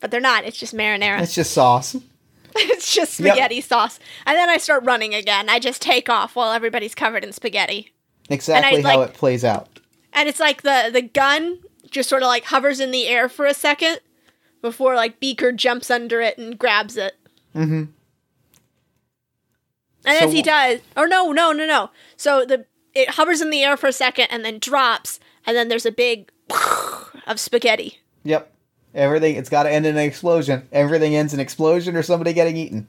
[0.00, 0.44] but they're not.
[0.44, 1.20] It's just marinara.
[1.20, 1.96] It's just sauce.
[2.56, 3.32] it's just Yep.
[3.32, 3.98] spaghetti sauce.
[4.26, 5.48] And then I start running again.
[5.48, 7.92] I just take off while everybody's covered in spaghetti.
[8.28, 9.68] Exactly how like- it plays out.
[10.12, 11.60] And it's like the the gun
[11.90, 14.00] just sort of like hovers in the air for a second
[14.60, 17.14] before like Beaker jumps under it and grabs it.
[17.54, 17.84] Mm-hmm.
[20.04, 21.90] And So as he does, or no, no, no, no.
[22.16, 25.68] So the it hovers in the air for a second and then drops, and then
[25.68, 26.30] there's a big
[27.26, 28.00] of spaghetti.
[28.24, 28.52] Yep.
[28.94, 29.36] Everything.
[29.36, 30.66] It's got to end in an explosion.
[30.72, 32.86] Everything ends in explosion or somebody getting eaten.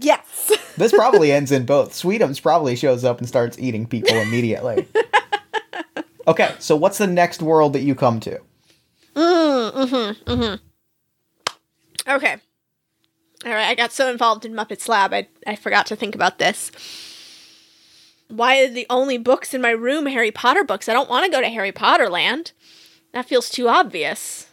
[0.00, 0.52] Yes.
[0.74, 1.92] This probably ends in both.
[1.92, 4.88] Sweetums probably shows up and starts eating people immediately.
[6.26, 8.40] okay, so what's the next world that you come to?
[9.14, 10.60] Mhm.
[12.08, 12.36] Okay.
[13.44, 16.38] All right, I got so involved in Muppets Lab, I, I forgot to think about
[16.38, 16.70] this.
[18.28, 20.88] Why are the only books in my room Harry Potter books?
[20.88, 22.52] I don't want to go to Harry Potter land.
[23.12, 24.46] That feels too obvious.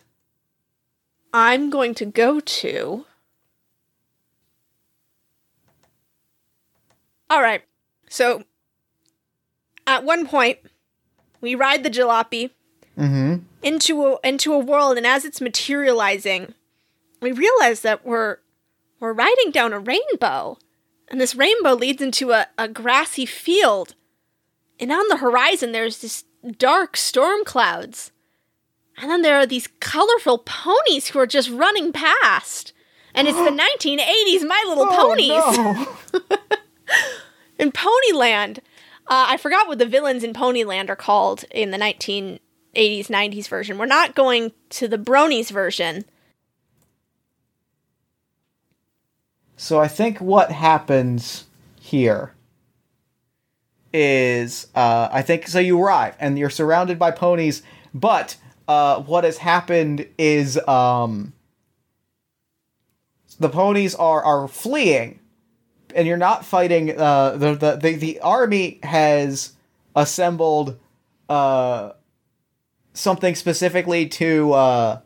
[1.34, 3.06] I'm going to go to.
[7.30, 7.62] All right.
[8.10, 8.44] So,
[9.86, 10.60] at one point,
[11.42, 12.52] we ride the jalopy
[12.98, 13.44] Mm-hmm.
[13.64, 16.54] into a into a world and as it's materializing
[17.22, 18.40] we realize that we're
[19.00, 20.58] we're riding down a rainbow
[21.08, 23.96] and this rainbow leads into a, a grassy field
[24.82, 26.26] and on the horizon there's this
[26.58, 28.12] dark storm clouds
[28.98, 32.74] and then there are these colorful ponies who are just running past
[33.14, 33.44] and it's the
[33.88, 36.20] 1980s my little ponies Oh, no.
[37.60, 38.60] in Ponyland.
[39.08, 42.40] Uh, I forgot what the villains in Ponyland are called in the 1980s,
[42.76, 43.78] 90s version.
[43.78, 46.06] We're not going to the Bronies version.
[49.58, 51.46] So I think what happens
[51.82, 52.34] here
[53.92, 58.38] is uh, I think so you arrive and you're surrounded by ponies, but
[58.68, 61.34] uh, what has happened is um,
[63.40, 65.20] the ponies are are fleeing,
[65.96, 66.98] and you're not fighting.
[67.00, 69.54] Uh, the, the the the army has
[69.96, 70.78] assembled
[71.30, 71.92] uh,
[72.94, 75.02] something specifically to uh,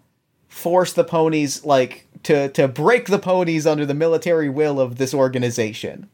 [0.48, 5.14] force the ponies like to to break the ponies under the military will of this
[5.14, 6.10] organization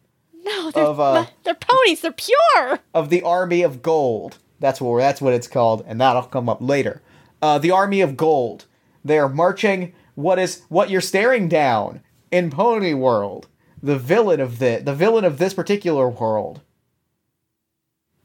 [0.46, 2.02] No, they're, Of, uh, they're ponies.
[2.02, 2.80] They're pure.
[2.94, 6.60] of the army of gold that's what that's what it's called and that'll come up
[6.62, 7.02] later
[7.42, 8.66] uh, the army of gold
[9.06, 12.02] they are marching what is what you're staring down
[12.32, 13.48] in pony world
[13.82, 16.62] the villain of the the villain of this particular world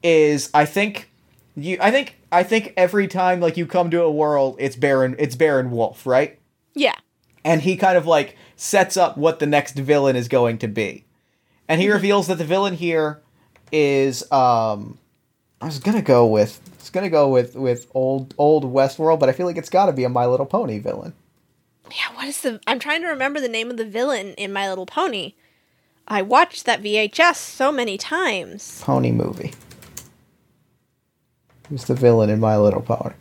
[0.03, 1.11] is i think
[1.57, 5.15] you i think i think every time like you come to a world it's baron
[5.19, 6.39] it's baron wolf right
[6.75, 6.95] Yeah.
[7.45, 11.05] and he kind of like sets up what the next villain is going to be.
[11.69, 13.21] And he reveals that the villain here
[13.73, 14.99] is um
[15.61, 19.33] I was gonna go with it's gonna go with with old old Westworld, but I
[19.33, 21.15] feel like it's gotta be a My Little Pony villain.
[21.91, 22.61] Yeah, what is the.
[22.67, 25.35] I'm trying to remember the name of the villain in My Little Pony.
[26.07, 28.81] I watched that VHS so many times.
[28.83, 29.53] Pony movie.
[31.69, 33.15] Who's the villain in My Little Pony?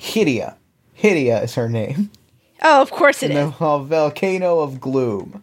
[0.00, 0.56] Hydia.
[1.00, 2.10] Hydia is her name.
[2.62, 3.50] Oh, of course it in is.
[3.58, 5.42] the uh, volcano of gloom.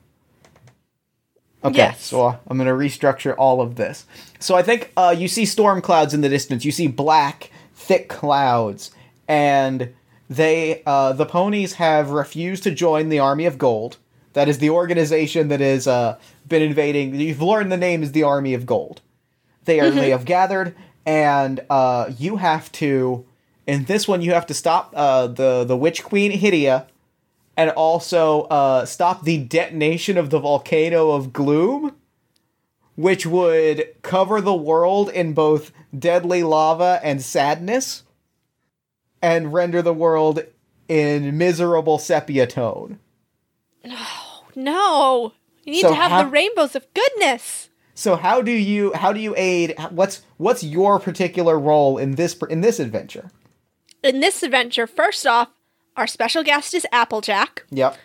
[1.63, 2.03] Okay, Yes.
[2.03, 4.05] so uh, I'm gonna restructure all of this.
[4.39, 6.65] So I think uh, you see storm clouds in the distance.
[6.65, 8.91] You see black, thick clouds,
[9.29, 9.93] and
[10.29, 13.97] they, uh, the ponies, have refused to join the Army of Gold.
[14.33, 16.17] That is the organization that has uh,
[16.47, 17.15] been invading.
[17.15, 19.01] You've learned the name is the Army of Gold.
[19.65, 20.75] They are they have gathered,
[21.05, 23.25] and uh, you have to.
[23.65, 26.87] In this one, you have to stop uh, the the Witch Queen Hydia,
[27.55, 31.95] and also uh, stop the detonation of the volcano of gloom,
[32.95, 38.03] which would cover the world in both deadly lava and sadness,
[39.21, 40.43] and render the world
[40.89, 42.99] in miserable sepia tone.
[44.55, 45.33] No.
[45.63, 47.69] You need So to have how- the rainbows of goodness.
[47.95, 49.75] So how do you how do you aid?
[49.91, 53.29] What's what's your particular role in this in this adventure?
[54.03, 55.49] In this adventure, first off,
[55.95, 57.65] our special guest is Applejack.
[57.69, 57.95] Yep.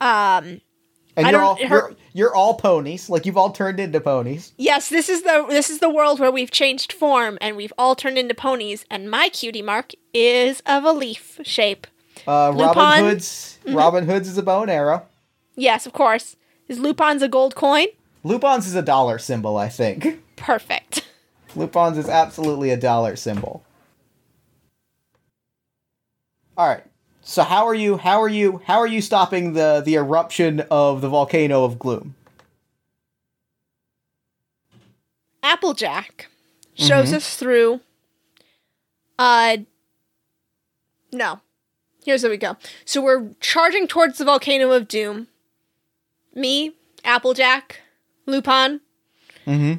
[0.00, 0.60] Um,
[1.16, 3.10] And I you're all her- you're, you're all ponies.
[3.10, 4.52] Like you've all turned into ponies.
[4.58, 7.96] yes, this is the this is the world where we've changed form and we've all
[7.96, 8.84] turned into ponies.
[8.90, 11.86] And my cutie mark is of a leaf shape.
[12.28, 12.76] Uh, Lupin.
[12.76, 15.04] Robin Hood's Robin Hood's is a bow and arrow.
[15.54, 16.36] Yes, of course.
[16.68, 17.86] Is Lupin's a gold coin?
[18.24, 20.22] Lupin's is a dollar symbol, I think.
[20.36, 21.06] Perfect.
[21.54, 23.62] Lupin's is absolutely a dollar symbol.
[26.56, 26.84] All right.
[27.22, 31.00] So how are you how are you how are you stopping the the eruption of
[31.00, 32.14] the volcano of gloom?
[35.42, 36.28] Applejack
[36.74, 37.14] shows Mhm.
[37.16, 37.80] us through.
[39.18, 39.58] Uh,
[41.12, 41.40] no,
[42.04, 42.56] here's how we go.
[42.84, 45.28] So we're charging towards the volcano of doom.
[46.34, 46.72] Me,
[47.04, 47.80] Applejack,
[48.26, 48.80] Lupin.
[49.46, 49.74] Mm-hmm.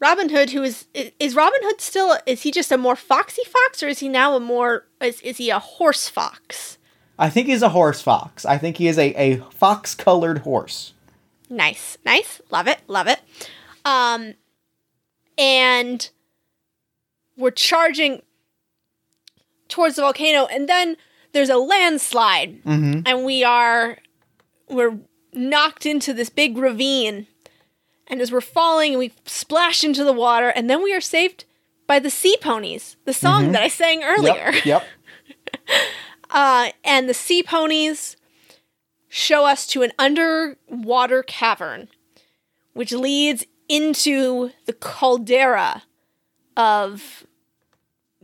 [0.00, 2.18] Robin Hood, who is is, is Robin Hood still?
[2.26, 4.86] Is he just a more foxy fox, or is he now a more?
[5.00, 6.78] Is is he a horse fox?
[7.18, 8.44] I think he's a horse fox.
[8.44, 10.92] I think he is a, a fox colored horse.
[11.48, 13.20] Nice, nice, love it, love it.
[13.84, 14.34] Um,
[15.38, 16.10] and
[17.36, 18.22] we're charging
[19.68, 20.96] towards the volcano, and then
[21.32, 23.00] there's a landslide, Mm-hmm.
[23.06, 23.98] and we are
[24.68, 24.98] we're
[25.34, 27.26] knocked into this big ravine,
[28.06, 31.44] and as we're falling, we splash into the water, and then we are saved
[31.86, 34.52] by the sea ponies, the song that I sang earlier.
[34.52, 34.64] Yep.
[34.64, 34.84] Yep.
[36.30, 38.16] Uh, and the sea ponies
[39.08, 41.86] show us to an underwater cavern,
[42.72, 45.84] which leads into the caldera
[46.56, 47.24] of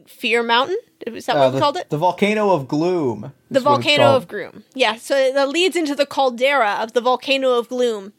[0.06, 0.78] Fear Mountain.
[1.06, 1.90] Is that Uh, what we the, called it?
[1.90, 3.32] the volcano of gloom.
[3.50, 4.64] The is what it's volcano of gloom.
[4.74, 8.12] Yeah, so that leads into the caldera of the volcano of gloom.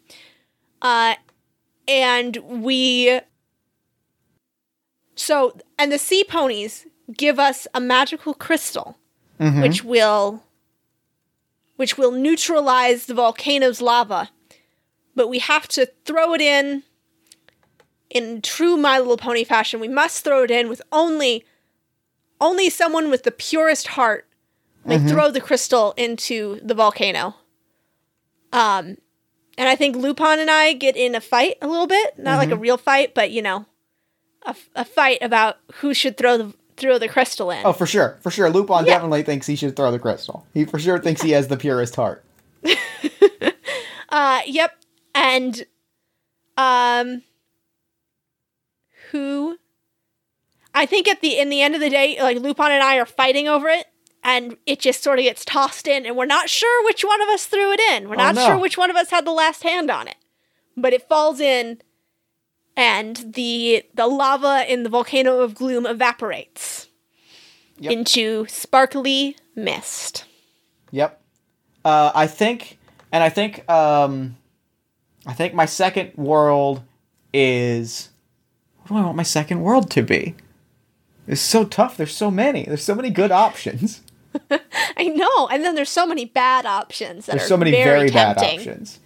[0.82, 1.16] Uh,
[1.88, 3.20] and we.
[5.16, 8.98] So, and the sea ponies give us a magical crystal,
[9.40, 9.62] Mhm.
[9.62, 10.44] which will.
[11.76, 14.30] Which will neutralize the volcano's lava.
[15.16, 16.84] But we have to throw it in.
[18.10, 21.46] In true My Little Pony fashion, we must throw it in with only.
[22.42, 24.28] Only someone with the purest heart
[24.84, 27.36] they throw the crystal into the volcano.
[28.52, 28.98] Um,
[29.58, 32.50] and I think Lupin and I get in a fight a little bit, not like
[32.50, 33.68] a real fight, but you know,
[34.44, 37.64] a, a fight about who should throw the throw the crystal in.
[37.64, 38.18] Oh, for sure.
[38.22, 38.50] For sure.
[38.50, 38.94] Lupin Yeah.
[38.96, 40.48] definitely thinks he should throw the crystal.
[40.54, 42.26] He for sure thinks he has the purest heart.
[44.14, 44.76] Uh, yep,
[45.16, 45.66] and
[46.58, 47.24] um,
[49.12, 49.58] who?
[50.74, 53.06] I think at the in the end of the day, like Lupin and I are
[53.06, 53.86] fighting over it.
[54.24, 57.30] And it just sort of gets tossed in, and we're not sure which one of
[57.30, 58.08] us threw it in.
[58.08, 58.46] We're Oh, not no.
[58.46, 60.16] sure which one of us had the last hand on it.
[60.78, 61.82] But it falls in,
[62.78, 66.88] and the the lava in the volcano of gloom evaporates
[67.80, 67.92] Yep.
[67.92, 70.26] into sparkly mist.
[70.92, 71.20] Yep.
[71.84, 72.78] Uh, I think,
[73.12, 74.38] and I think, um,
[75.26, 76.84] I think my second world
[77.34, 78.10] is.
[78.84, 80.36] What do I want my second world to be?
[81.32, 81.96] It's so tough.
[81.96, 82.66] There's so many.
[82.66, 84.02] There's so many good options.
[84.98, 88.00] I know, and then there's so many bad options that There's are so many very,
[88.00, 89.00] very, bad options.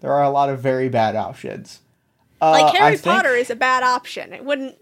[0.00, 1.80] There are a lot of very bad options.
[2.40, 4.34] Uh, Like I Harry think- Potter is a bad option.
[4.34, 4.76] It wouldn't,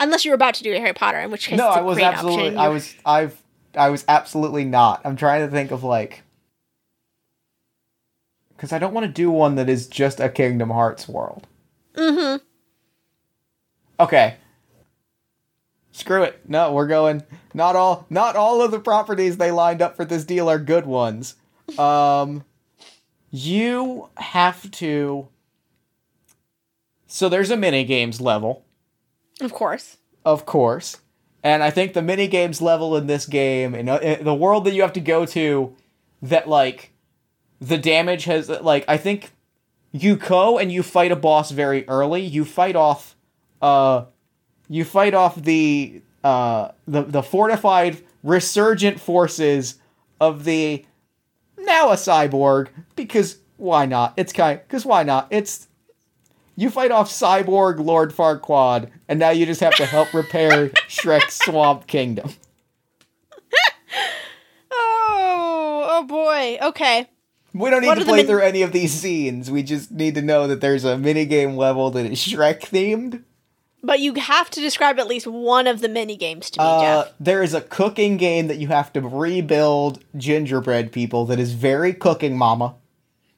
[0.00, 1.78] unless you were about to do a Harry Potter, in which case No, it's a
[1.78, 2.56] I was absolutely.
[2.56, 2.94] I was.
[3.06, 3.40] I've.
[3.76, 5.00] I was absolutely not.
[5.04, 6.22] I'm trying to think of like.
[8.56, 11.46] Because I don't want to do one that is just a Kingdom Hearts world.
[11.94, 12.40] Mhm.
[14.00, 14.34] Okay.
[15.98, 16.40] Screw it.
[16.46, 17.24] No, we're going.
[17.54, 18.06] Not all.
[18.08, 21.34] Not all of the properties they lined up for this deal are good ones.
[21.76, 22.44] Um,
[23.32, 25.26] you have to.
[27.08, 28.64] So there's a mini games level.
[29.40, 29.96] Of course.
[30.24, 30.98] of course.
[31.42, 34.74] And I think the mini games level in this game, in, in the world that
[34.74, 35.74] you have to go to,
[36.22, 36.92] that like
[37.60, 39.32] the damage has like I think
[39.90, 42.22] you go and you fight a boss very early.
[42.22, 43.16] You fight off,
[43.60, 44.04] uh,
[44.68, 49.76] you fight off the uh the the fortified resurgent forces
[50.20, 50.84] of the
[51.56, 54.14] now a cyborg because why not?
[54.16, 55.28] It's kind because why not?
[55.30, 55.68] It's
[56.56, 61.38] you fight off Cyborg Lord Farquaad, and now you just have to help repair Shrek's
[61.44, 62.30] Swamp Kingdom.
[64.70, 66.58] Oh, oh boy.
[66.68, 67.08] Okay.
[67.54, 69.50] We don't need What to play min- through any of these scenes.
[69.50, 73.24] We just need to know that there's a minigame level that is Shrek themed.
[73.88, 76.80] But you have to describe at least one of the mini games to me, Uh,
[77.04, 77.14] Jeff.
[77.18, 81.94] there is a cooking game that you have to rebuild gingerbread people that is very
[81.94, 82.74] cooking mama.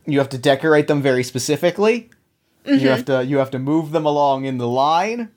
[0.07, 2.11] You have to decorate them very specifically.
[2.66, 2.80] Mm-hmm.
[2.80, 5.30] You have to you have to move them along in the line,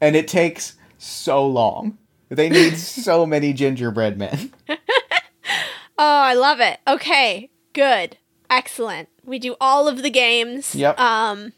[0.00, 1.98] and it takes so long.
[2.30, 4.50] They need so many gingerbread men.
[6.00, 6.78] Oh, I love it.
[6.86, 7.50] Okay.
[7.72, 8.18] Good.
[8.48, 9.08] Excellent.
[9.24, 10.74] We do all of the games.
[10.74, 10.98] Yep.
[10.98, 11.52] Um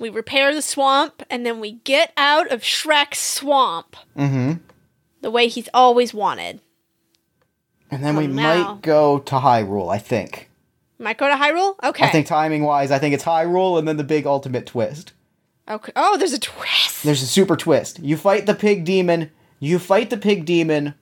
[0.00, 4.54] we repair the swamp and then we get out of Shrek's swamp Mm-hmm.
[5.20, 6.60] the way he's always wanted.
[7.90, 9.92] And then we might go to Hyrule.
[9.92, 10.50] I think.
[10.98, 11.76] Might go to Hyrule?
[11.82, 12.04] Okay.
[12.04, 15.12] I think timing wise, I think it's Hyrule, and then the big ultimate twist.
[15.70, 15.92] Okay.
[15.96, 17.02] Oh, there's a twist.
[17.04, 17.98] There's a super twist.
[18.00, 19.30] You fight the pig demon.
[19.60, 20.94] You fight the pig demon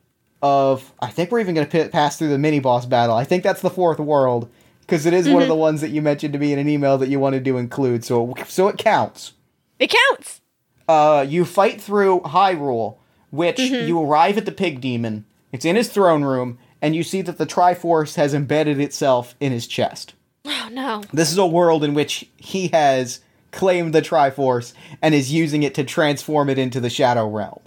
[0.43, 0.93] of.
[1.01, 3.17] I think we're even going to pass through the mini boss battle.
[3.17, 4.51] I think that's the fourth world
[4.87, 6.97] because it is one of the ones that you mentioned to me in an email
[6.99, 8.05] that you wanted to include.
[8.05, 9.33] So so it counts.
[9.79, 10.41] It counts.
[10.89, 12.99] Uh, you fight through Hyrule,
[13.31, 15.25] which you arrive at the pig demon.
[15.53, 19.53] It's in his throne room, and you see that the Triforce has embedded itself in
[19.53, 20.15] his chest.
[20.45, 21.03] Oh no.
[21.13, 23.21] This is a world in which he has
[23.51, 27.61] claimed the Triforce and is using it to transform it into the Shadow Realm.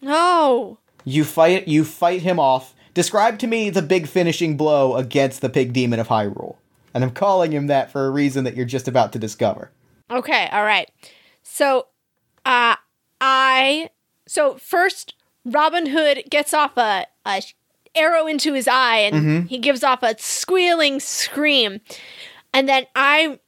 [0.00, 0.78] No.
[1.04, 2.74] You fight you fight him off.
[2.94, 6.56] Describe to me the big finishing blow against the Pig Demon of Hyrule.
[6.94, 9.70] And I'm calling him that for a reason that you're just about to discover.
[10.10, 10.90] Okay, all right.
[11.42, 11.86] So,
[12.44, 12.76] uh,
[13.20, 13.90] I
[14.26, 15.14] so first
[15.44, 17.42] Robin Hood gets off a, a
[17.94, 21.80] arrow into his eye and he gives off a squealing scream,
[22.52, 23.38] and then I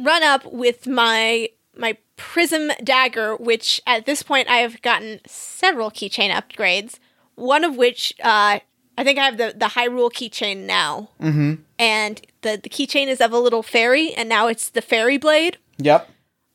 [0.00, 5.90] run up with my my prism dagger, which at this point I have gotten several
[5.90, 6.98] keychain upgrades.
[7.38, 8.58] One of which uh,
[8.98, 11.54] I think I have the the Hyrule keychain now, mm-hmm.
[11.78, 15.56] and the the keychain is of a little fairy, and now it's the fairy blade
[15.78, 16.08] Yep.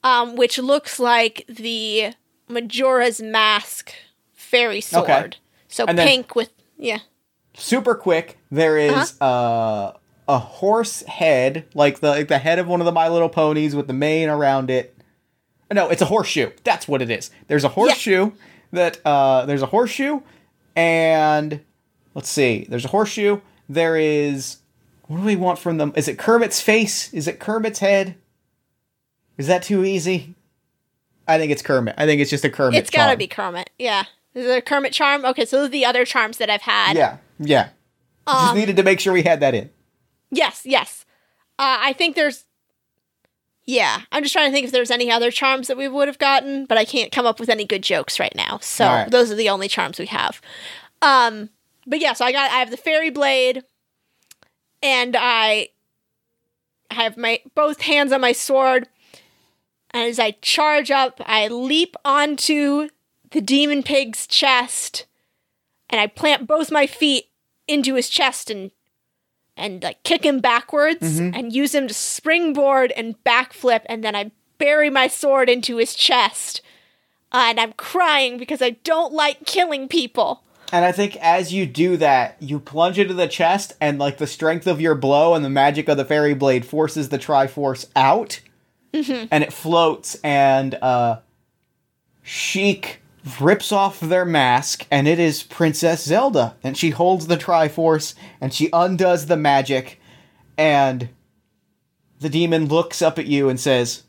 [0.03, 2.13] um, which looks like the
[2.49, 3.93] Majora's Mask
[4.33, 5.09] fairy sword.
[5.09, 5.31] Okay.
[5.69, 6.99] So And pink with yeah.
[7.55, 9.93] super quick there is uh,
[10.27, 13.75] a horse head like the like the head of one of the my little ponies
[13.75, 14.95] with the mane around it
[15.71, 18.31] no it's a horseshoe that's what it is there's a horseshoe
[18.71, 20.19] that uh there's a horseshoe
[20.75, 21.61] and
[22.15, 24.57] let's see there's a horseshoe there is
[25.07, 28.15] what do we want from them is it kermit's face is it kermit's head
[29.37, 30.33] is that too easy
[31.27, 33.69] i think it's kermit i think it's just a kermit It's gotta be Kermit.
[33.77, 34.05] Yeah.
[34.33, 35.25] Is it a Kermit charm?
[35.25, 36.95] Okay, so those are the other charms that I've had.
[36.95, 37.69] yeah yeah
[38.25, 39.69] Um, just needed to make sure we had that in
[40.31, 41.05] Yes, yes.
[41.59, 42.45] Uh, I think there's.
[43.65, 46.19] Yeah, I'm just trying to think if there's any other charms that we would have
[46.19, 48.59] gotten, but I can't come up with any good jokes right now.
[48.61, 49.09] So right.
[49.09, 50.41] those are the only charms we have.
[51.01, 51.49] Um,
[51.87, 53.63] but yeah, so I got I have the fairy blade,
[54.81, 55.69] and I
[56.91, 58.87] have my both hands on my sword.
[59.91, 62.89] And as I charge up, I leap onto
[63.31, 65.05] the demon pig's chest,
[65.89, 67.29] and I plant both my feet
[67.67, 68.71] into his chest and
[69.55, 74.31] and like kick him backwards and use him to springboard and backflip and then I
[74.57, 76.61] bury my sword into his chest.
[77.31, 80.43] Uh, and I'm crying because I don't like killing people.
[80.71, 84.25] And I think as you do that, you plunge into the chest, and like the
[84.25, 88.39] strength of your blow and the magic of the fairy blade forces the Triforce out,
[88.91, 90.15] and it floats.
[90.23, 91.19] And uh,
[92.23, 93.02] Sheik
[93.39, 98.53] rips off their mask, and it is Princess Zelda, and she holds the Triforce, and
[98.53, 99.99] she undoes the magic,
[100.57, 101.09] and
[102.19, 104.03] the demon looks up at you and says,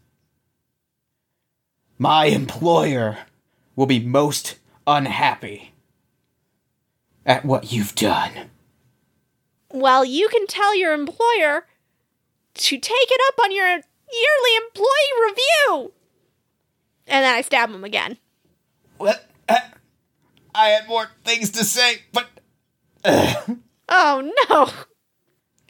[1.98, 3.18] "My employer
[3.76, 4.56] will be most
[4.86, 5.74] unhappy."
[7.26, 8.50] at what you've done.
[9.70, 11.66] Well, you can tell your employer
[12.54, 14.86] to take it up on your yearly employee
[15.26, 15.92] review.
[17.06, 18.18] And then I stab him again.
[18.98, 19.28] What?
[19.48, 22.28] I had more things to say, but.
[23.86, 24.70] Oh no.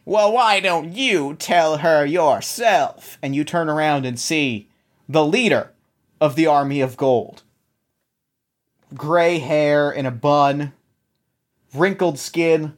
[0.04, 3.18] Well, why don't you tell her yourself?
[3.22, 4.68] And you turn around and see
[5.08, 5.72] the leader
[6.20, 7.42] of the Army of Gold.
[8.94, 10.72] Gray hair in a bun,
[11.74, 12.76] wrinkled skin.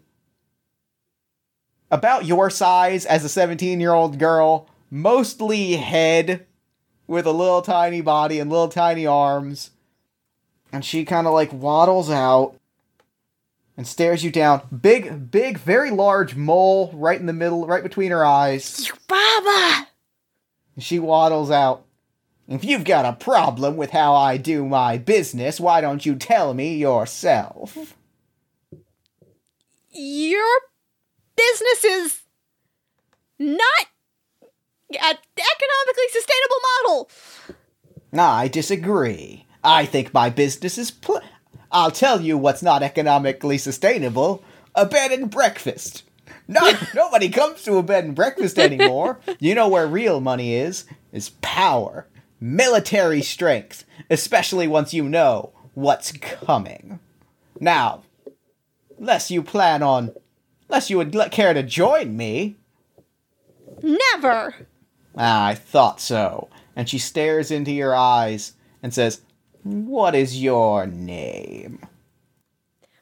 [1.91, 6.47] About your size as a 17 year old girl, mostly head
[7.07, 9.71] with a little tiny body and little tiny arms.
[10.73, 12.57] And she kind of like waddles out
[13.77, 14.63] and stares you down.
[14.81, 18.91] Big, big, very large mole right in the middle, right between her eyes.
[19.07, 19.89] Baba!
[20.75, 21.85] And she waddles out.
[22.49, 26.55] If you've got a problem with how I do my business, why don't you tell
[26.55, 27.97] me yourself?
[29.91, 30.47] Your
[31.35, 32.23] business is
[33.39, 33.87] not
[34.91, 37.11] an economically sustainable model.
[38.13, 39.46] I disagree.
[39.67, 41.21] I think my business is pl-
[41.73, 44.45] I'll tell you what's not economically sustainable.
[44.75, 46.05] A bed and breakfast.
[46.49, 49.21] No, nobody comes to a bed and breakfast anymore.
[49.39, 50.85] You know where real money is?
[51.13, 52.07] Is power.
[52.41, 53.85] Military strength.
[54.09, 57.01] Especially once you know what's coming.
[57.61, 58.03] Now,
[58.99, 60.13] unless you plan on...
[60.69, 62.57] Unless you would l- care to join me,
[63.83, 64.55] Never.
[65.17, 66.49] Ah, I thought so.
[66.75, 69.23] And she stares into your eyes and says,
[69.67, 71.81] What is your name?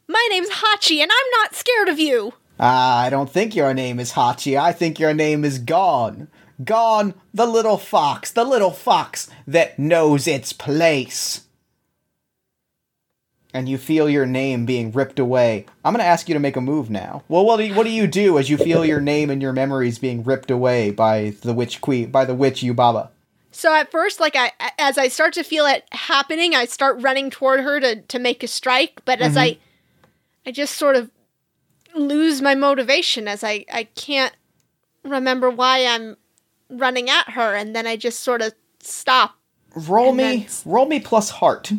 [0.08, 2.32] My name's Hachi, and I'm not scared of you.
[2.58, 4.58] Ah, I don't think your name is Hachi.
[4.58, 6.28] I think your name is Gone.
[6.64, 11.42] Gone, the little fox, the little fox that knows its place.
[13.52, 15.66] And you feel your name being ripped away.
[15.84, 17.24] I'm going to ask you to make a move now.
[17.28, 19.52] Well, what do you, what do you do as you feel your name and your
[19.52, 23.10] memories being ripped away by the witch queen, by the witch Yubaba?
[23.54, 24.50] So at first, like I,
[24.80, 28.42] as I start to feel it happening, I start running toward her to to make
[28.42, 29.00] a strike.
[29.04, 29.38] But as mm-hmm.
[29.38, 29.58] I,
[30.44, 31.08] I just sort of
[31.94, 34.34] lose my motivation as I I can't
[35.04, 36.16] remember why I'm
[36.68, 39.36] running at her and then I just sort of stop.
[39.76, 41.72] Roll me, roll me plus heart.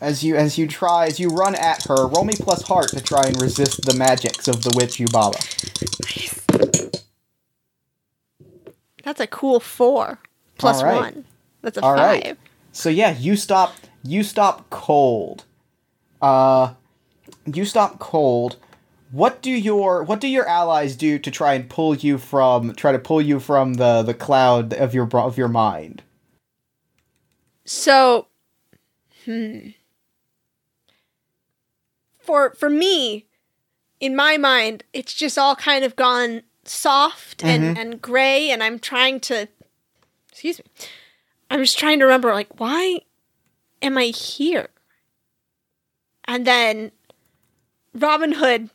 [0.00, 3.00] As you as you try as you run at her, roll me plus heart to
[3.00, 5.40] try and resist the magics of the witch Yubaba.
[9.02, 10.20] That's a cool 4
[10.60, 11.14] plus right.
[11.14, 11.24] 1.
[11.62, 11.98] That's a All 5.
[11.98, 12.38] right.
[12.72, 15.44] So yeah, you stop you stop cold.
[16.22, 16.74] Uh
[17.46, 18.56] you stop cold.
[19.12, 22.92] What do your what do your allies do to try and pull you from try
[22.92, 26.02] to pull you from the the cloud of your of your mind?
[27.64, 28.26] So,
[29.24, 29.68] hmm.
[32.18, 33.26] For for me,
[34.00, 38.78] in my mind, it's just all kind of gone soft and and gray, and I'm
[38.78, 39.48] trying to.
[40.42, 40.88] Excuse me.
[41.50, 43.00] I'm just trying to remember, like, why
[43.82, 44.70] am I here?
[46.24, 46.92] And then
[47.92, 48.70] Robin Hood,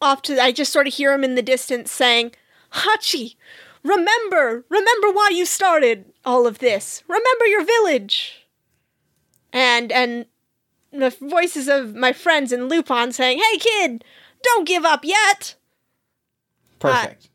[0.00, 2.32] off to I just sort of hear him in the distance saying,
[2.72, 3.36] "Hachi,
[3.82, 7.02] remember, remember why you started all of this.
[7.08, 8.46] Remember your village."
[9.52, 10.24] And and
[10.92, 14.02] the voices of my friends in Lupin saying, "Hey kid,
[14.42, 15.56] don't give up yet."
[16.78, 17.28] Perfect.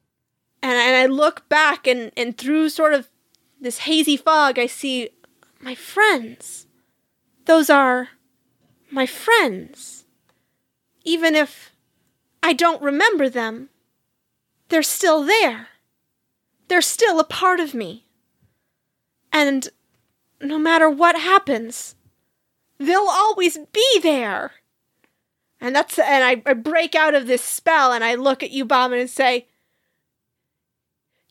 [0.63, 3.08] and, and I look back and, and through sort of
[3.59, 5.09] this hazy fog, I see
[5.59, 6.67] my friends.
[7.45, 8.09] Those are
[8.91, 10.05] my friends.
[11.03, 11.71] Even if
[12.41, 13.69] I don't remember them,
[14.69, 15.67] they're still there.
[16.67, 18.05] They're still a part of me.
[19.31, 19.67] And
[20.41, 21.95] no matter what happens,
[22.77, 24.51] they'll always be there.
[25.61, 28.63] And that's and I, I break out of this spell and I look at you,
[28.63, 29.47] Bobbin, and say,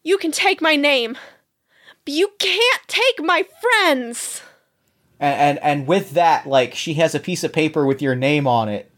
[0.03, 1.17] You can take my name,
[2.09, 4.43] you can't take my friends.
[5.21, 8.47] and, and and with that like she has a piece of paper with your name
[8.47, 8.91] on it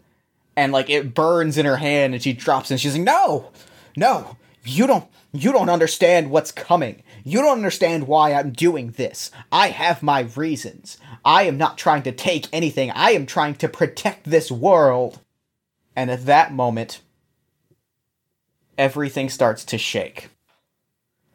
[0.57, 3.51] and like it burns in her hand and she drops and she's like no
[3.97, 7.03] no you don't you don't understand what's coming.
[7.23, 9.31] You don't understand why i'm doing this.
[9.53, 10.99] I have my reasons.
[11.24, 12.91] I am not trying to take anything.
[12.91, 15.20] I am trying to protect this world.
[15.97, 17.01] And at that moment
[18.77, 20.28] everything starts to shake.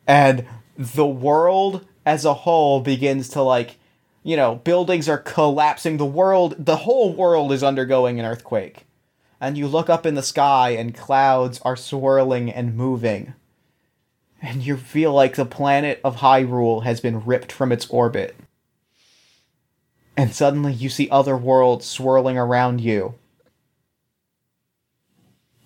[0.08, 0.46] And
[0.78, 3.78] the world as a whole begins to like
[4.24, 5.98] you know buildings are collapsing.
[5.98, 8.86] The world the whole world is undergoing an earthquake.
[9.40, 13.34] And you look up in the sky and clouds are swirling and moving.
[14.42, 18.36] And you feel like the planet of Hyrule has been ripped from its orbit.
[20.18, 23.16] And suddenly you see other worlds swirling around you.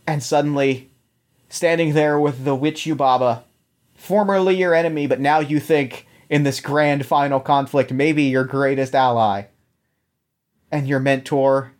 [0.07, 0.89] And suddenly
[1.49, 3.43] standing there with the witch Yubaba
[3.99, 8.95] formerly your enemy, but now you think in this grand final conflict, maybe your greatest
[8.95, 9.43] ally.
[10.71, 11.73] And your mentor,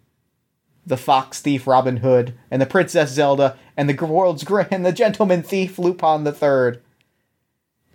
[0.86, 5.44] the fox thief Robin Hood, and the Princess Zelda, and the world's grand, the gentleman
[5.44, 6.82] thief Lupin the Third.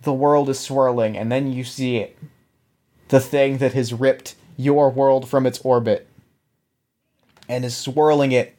[0.01, 2.17] The world is swirling, and then you see it.
[3.09, 6.07] The thing that has ripped your world from its orbit
[7.47, 8.54] and is swirling it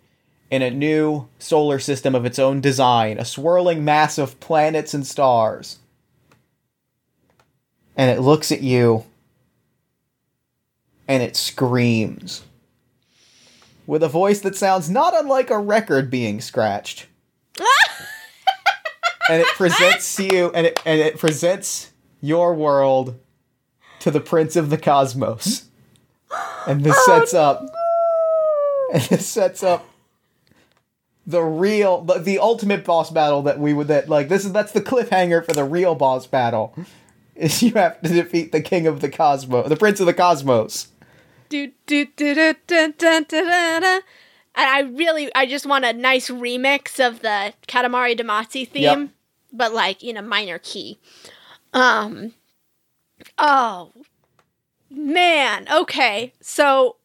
[0.51, 5.07] in a new solar system of its own design, a swirling mass of planets and
[5.07, 5.79] stars.
[7.97, 9.05] And it looks at you
[11.09, 12.43] and it screams
[13.87, 17.07] with a voice that sounds not unlike a record being scratched.
[19.29, 23.19] and it presents you and it and it presents your world
[24.01, 25.67] to the prince of the cosmos.
[26.67, 27.67] And this oh, sets up
[28.93, 29.87] and this sets up
[31.27, 34.73] the real the, the ultimate boss battle that we would that like this is that's
[34.73, 36.75] the cliffhanger for the real boss battle
[37.35, 40.89] is you have to defeat the king of the cosmos the prince of the cosmos
[41.49, 44.01] Do, do, do, do, dun, dun, dun.
[44.59, 49.09] And I really, I just want a nice remix of the Katamari Damacy theme, Yep.
[49.53, 50.99] but like in a minor key.
[51.75, 52.33] Um,
[53.39, 53.93] oh,
[54.91, 55.67] man.
[55.71, 56.33] Okay.
[56.41, 56.97] So,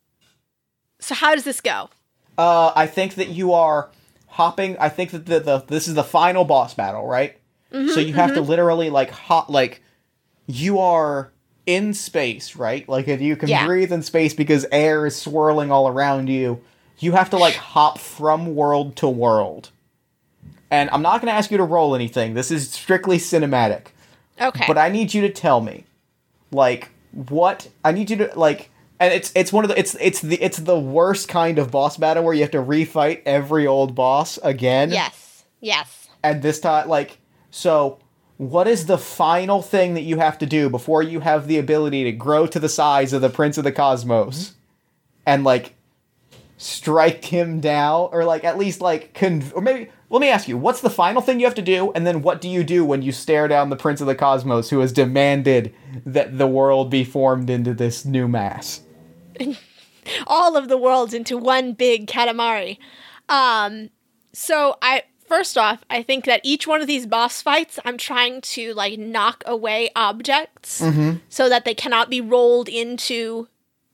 [1.00, 1.90] so how does this go?
[2.38, 3.90] uh i think that you are
[4.32, 7.38] hopping i think that the, the this is the final boss battle right?
[7.72, 8.50] Mm-hmm, so you have to mm-hmm.
[8.50, 9.82] literally like hop like
[10.48, 11.32] you are
[11.66, 12.88] in space right?
[12.90, 13.66] Like if you can Yeah.
[13.66, 16.62] breathe in space because air is swirling all around you
[17.00, 19.70] you have to like hop from world to world.
[20.70, 22.34] And i'm not going to ask you to roll anything.
[22.34, 23.88] This is strictly cinematic.
[24.40, 24.66] Okay.
[24.68, 25.86] but I need you to tell me,
[26.52, 28.72] like, what I need you to like,
[29.02, 31.98] and it's it's one of the it's it's the it's the worst kind of boss
[31.98, 34.92] battle where you have to refight every old boss again.
[34.92, 35.44] yes.
[35.60, 36.08] Yes.
[36.24, 37.18] And this time, like,
[37.50, 38.00] so
[38.38, 42.04] what is the final thing that you have to do before you have the ability
[42.04, 44.56] to grow to the size of the Prince of the Cosmos, mm-hmm.
[45.26, 45.76] and like,
[46.58, 50.56] strike him down or like at least like con- or maybe let me ask you
[50.56, 53.02] what's the final thing you have to do and then what do you do when
[53.02, 55.74] you stare down the prince of the cosmos who has demanded
[56.06, 58.82] that the world be formed into this new mass
[60.28, 62.78] all of the worlds into one big katamari.
[63.30, 63.90] Um,
[64.34, 68.42] so I first off, I think that each one of these boss fights, I'm trying
[68.42, 70.82] to like knock away objects
[71.30, 73.48] so that they cannot be rolled into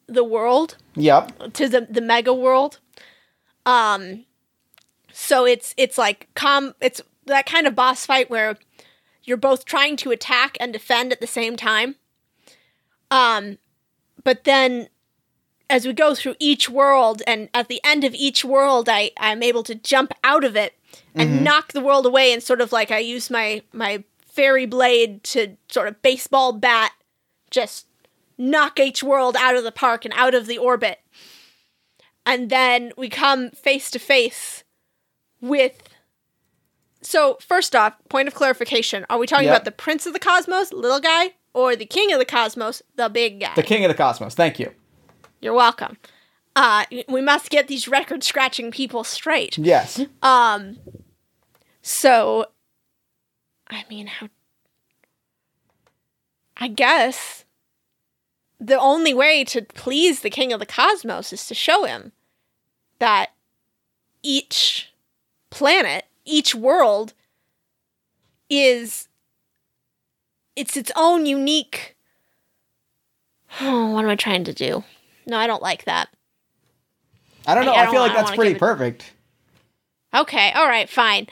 [0.08, 2.80] the world yep to the the mega world.
[3.66, 4.26] Um,
[5.12, 8.58] so it's it's like com it's that kind of boss fight where
[9.24, 11.96] you're both trying to attack and defend at the same time.
[13.12, 13.58] Um,
[14.24, 14.88] but then
[15.70, 19.44] as we go through each world and at the end of each world I, I'm
[19.44, 20.74] able to jump out of it
[21.14, 21.44] and mm-hmm.
[21.44, 25.58] knock the world away and sort of like I use my my fairy blade to
[25.68, 26.92] sort of baseball bat
[27.50, 27.88] just
[28.38, 31.00] knock each world out of the park and out of the orbit.
[32.26, 34.64] And then we come face to face
[35.42, 35.82] with
[37.02, 39.06] so first off, point of clarification.
[39.10, 39.56] Are we talking Yep.
[39.56, 43.08] about the Prince of the Cosmos, little guy, or the King of the Cosmos, the
[43.08, 43.54] big guy?
[43.56, 44.72] the king of the cosmos thank you
[45.48, 45.96] You're welcome.
[46.58, 49.58] Uh, we must get these record scratching people straight.
[49.58, 50.78] yes Um,
[51.82, 52.48] so,
[53.70, 54.28] I mean, how?
[56.58, 57.46] I guess
[58.60, 62.12] the only way to please the king of the cosmos is to show him
[63.00, 63.30] that
[64.22, 64.92] each
[65.50, 67.14] planet, each world,
[68.50, 69.08] is
[70.58, 71.96] it's its own unique.
[73.62, 74.84] Oh, what am I trying to do?
[75.28, 76.10] No, I don't like that.
[77.46, 79.14] i don't know I i, don't feel like that's pretty it- perfect
[80.14, 81.28] Okay, all right, fine.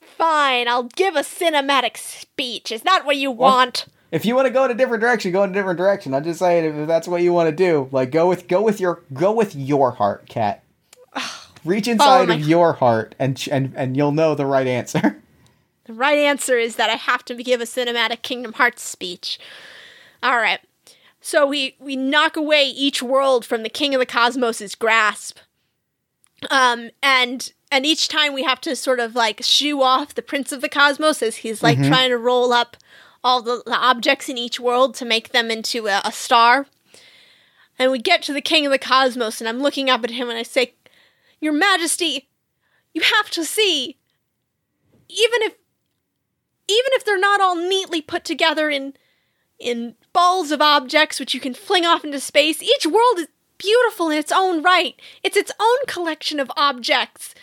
[0.00, 2.72] Fine, I'll give a cinematic speech.
[2.72, 3.86] Is that what you want?
[4.10, 6.22] if you want to go in a different direction go in a different direction i'm
[6.22, 9.02] just saying if that's what you want to do like go with go with your
[9.12, 10.62] go with your heart cat
[11.64, 15.20] reach oh inside my- of your heart and and and you'll know the right answer
[15.84, 19.38] The right answer is that I have to give a cinematic Kingdom Hearts speech.
[20.22, 20.60] All right.
[21.26, 25.38] So we we knock away each world from the King of the Cosmos's grasp.
[26.50, 30.52] Um and and each time we have to sort of like shoo off the Prince
[30.52, 32.76] of the Cosmos as he's like trying to roll up
[33.24, 36.66] all the, the objects in each world to make them into a, a star.
[37.78, 40.28] And we get to the King of the Cosmos, and I'm looking up at him
[40.28, 40.74] and I say,
[41.40, 42.28] Your Majesty,
[42.92, 43.96] you have to see,
[45.08, 45.54] even if
[46.68, 48.92] even if they're not all neatly put together in
[49.58, 53.28] in balls of objects which you can fling off into space, each world is
[53.58, 54.94] beautiful in its own right.
[55.22, 57.34] It's its own collection of objects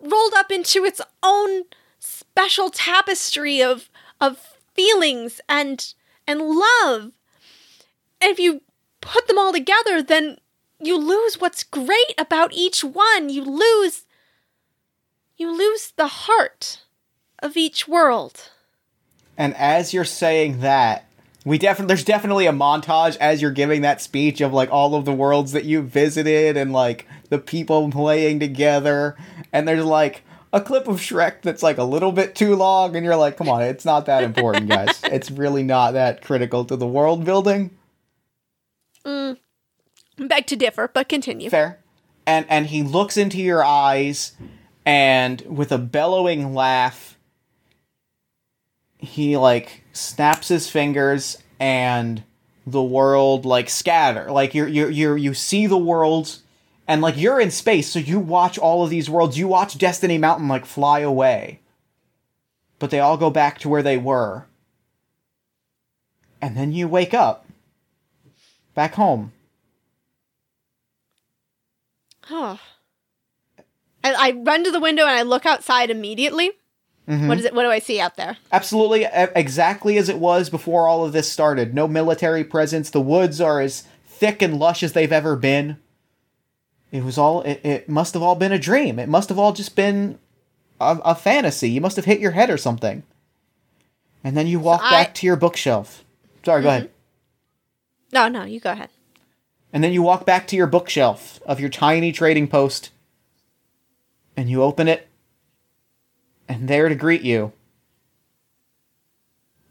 [0.00, 1.64] rolled up into its own
[1.98, 5.94] special tapestry of of feelings and
[6.26, 7.12] and love.
[8.20, 8.62] And if you
[9.00, 10.38] put them all together, then
[10.80, 13.28] you lose what's great about each one.
[13.28, 14.04] You lose
[15.36, 16.82] you lose the heart
[17.40, 18.50] of each world.
[19.36, 21.07] And as you're saying that,
[21.48, 25.06] we definitely there's definitely a montage as you're giving that speech of like all of
[25.06, 29.16] the worlds that you visited and like the people playing together.
[29.50, 33.04] And there's like a clip of Shrek that's like a little bit too long, and
[33.04, 35.00] you're like, come on, it's not that important, guys.
[35.04, 37.70] it's really not that critical to the world building.
[39.06, 39.36] I
[40.18, 41.48] beg to differ, but continue.
[41.48, 41.78] Fair.
[42.26, 44.32] And and he looks into your eyes
[44.84, 47.16] and with a bellowing laugh
[48.98, 52.22] he like snaps his fingers and
[52.66, 54.30] the world like scatter.
[54.30, 56.42] Like you're you you you see the worlds
[56.86, 59.38] and like you're in space so you watch all of these worlds.
[59.38, 61.60] You watch Destiny Mountain like fly away.
[62.78, 64.46] But they all go back to where they were.
[66.40, 67.46] And then you wake up
[68.74, 69.32] back home.
[72.30, 72.60] Oh.
[74.04, 76.52] I, I run to the window and I look outside immediately.
[77.08, 77.54] What is it?
[77.54, 78.36] What do I see out there?
[78.52, 79.04] Absolutely,
[79.34, 81.74] exactly as it was before all of this started.
[81.74, 82.90] No military presence.
[82.90, 85.78] The woods are as thick and lush as they've ever been.
[86.92, 87.40] It was all.
[87.42, 88.98] It, it must have all been a dream.
[88.98, 90.18] It must have all just been
[90.80, 91.70] a, a fantasy.
[91.70, 93.02] You must have hit your head or something.
[94.22, 96.04] And then you walk I- back to your bookshelf.
[96.44, 96.90] Sorry, go ahead.
[98.12, 98.90] No, no, you go ahead.
[99.72, 102.90] And then you walk back to your bookshelf of your tiny trading post.
[104.36, 105.07] And you open it.
[106.48, 107.52] And there to greet you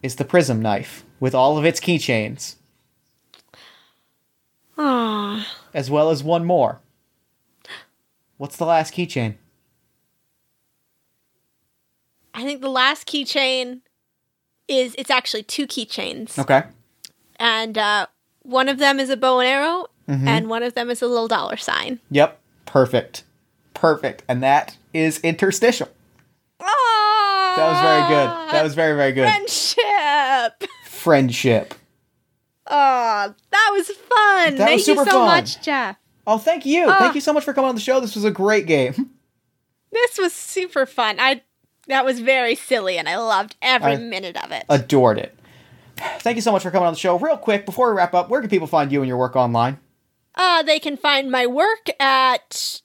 [0.04, 2.56] is the prism knife with all of its keychains,
[4.78, 6.80] as well as one more.
[8.38, 9.36] What's the last keychain?
[12.34, 13.82] I think the last keychain
[14.68, 16.64] is it's actually two keychains, Okay.
[17.38, 18.06] and uh,
[18.44, 20.28] one of them is a bow and arrow, Mm-hmm.
[20.28, 22.00] and one of them is a little dollar sign.
[22.12, 22.40] Yep.
[22.66, 23.24] Perfect.
[23.74, 24.24] Perfect.
[24.30, 25.90] And that is interstitial.
[26.60, 28.54] Oh, That was very good.
[28.54, 29.28] That was very, very good.
[29.30, 30.70] friendship.
[30.86, 31.74] Friendship.
[32.70, 34.56] Oh, that was fun.
[34.56, 35.26] That Thank was super you so fun.
[35.28, 35.96] much, Jeff.
[36.26, 36.88] Oh, thank you.
[36.90, 36.98] Ah.
[37.00, 38.00] Thank you so much for coming on the show.
[38.02, 39.12] This was a great game.
[39.90, 41.16] This was super fun.
[41.18, 41.42] I
[41.88, 44.66] that was very silly, and I loved every I- minute of it.
[44.70, 45.34] Adored it.
[46.20, 47.18] Thank you so much for coming on the show.
[47.18, 49.80] Real quick, before we wrap up, where can people find you and your work online?
[50.36, 52.82] Uh, they can find my work at.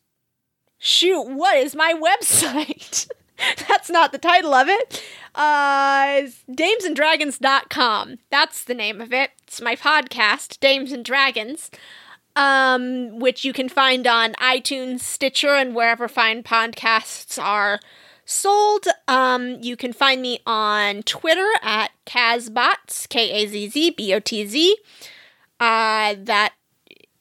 [0.79, 1.93] Shoot, what is my
[2.23, 3.11] website?
[3.69, 5.03] That's not the title of it.
[5.35, 8.19] Uh, damesanddragons.com.
[8.31, 9.31] That's the name of it.
[9.45, 11.71] It's my podcast, Dames and Dragons,
[12.37, 17.81] um, which you can find on iTunes, Stitcher, and wherever fine podcasts are
[18.25, 18.87] sold.
[19.09, 24.21] Um, you can find me on Twitter at Kazzbotz, K A Z Z B O
[24.21, 24.77] T Z.
[25.61, 26.55] Uh, that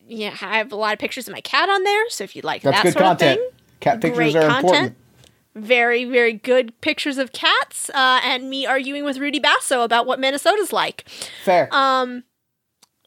[0.07, 2.09] yeah, I have a lot of pictures of my cat on there.
[2.09, 3.39] So if you like That's that good sort content.
[3.39, 3.49] of thing,
[3.79, 4.63] Cat pictures great are content.
[4.63, 4.97] important.
[5.53, 10.19] Very very good pictures of cats, uh, and me arguing with Rudy Basso about what
[10.19, 11.09] Minnesota's like.
[11.43, 11.67] Fair.
[11.73, 12.23] Um,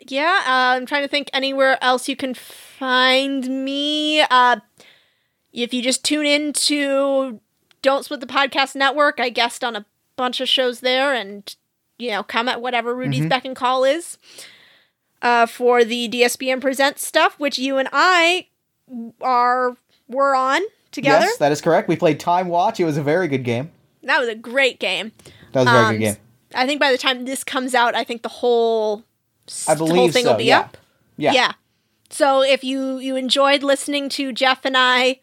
[0.06, 4.20] yeah, uh, I'm trying to think anywhere else you can find me.
[4.22, 4.56] Uh,
[5.54, 7.40] if you just tune in to
[7.80, 11.54] Don't Split the Podcast Network, I guest on a bunch of shows there, and
[11.98, 13.28] you know, come at whatever Rudy's Mm-hmm.
[13.28, 14.18] beck and call is.
[15.22, 18.48] Uh, for the DSPN Presents stuff, which you and I
[19.22, 20.60] are were on
[20.94, 21.26] together.
[21.26, 21.88] Yes, that is correct.
[21.88, 22.80] We played Time Watch.
[22.80, 23.70] It was a very good game.
[24.04, 25.12] That was a great game.
[25.52, 26.16] That was a very Um, good game.
[26.54, 29.04] I think by the time this comes out, I think the whole
[29.68, 30.30] I the whole believe thing so.
[30.32, 30.60] will be yeah.
[30.60, 30.76] up.
[31.16, 31.32] Yeah.
[31.32, 31.52] Yeah.
[32.10, 35.20] So if you you enjoyed listening to Jeff and I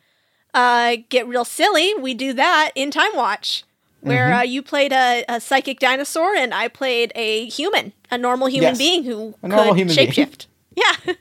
[0.53, 3.64] uh, get real silly, we do that in Time Watch,
[4.02, 4.39] where Mm-hmm.
[4.39, 8.69] uh, you played a, a psychic dinosaur and I played a human, a normal human
[8.72, 8.77] Yes.
[8.77, 10.10] being who A could human being.
[10.11, 10.48] shapeshift.
[10.76, 11.14] Yeah.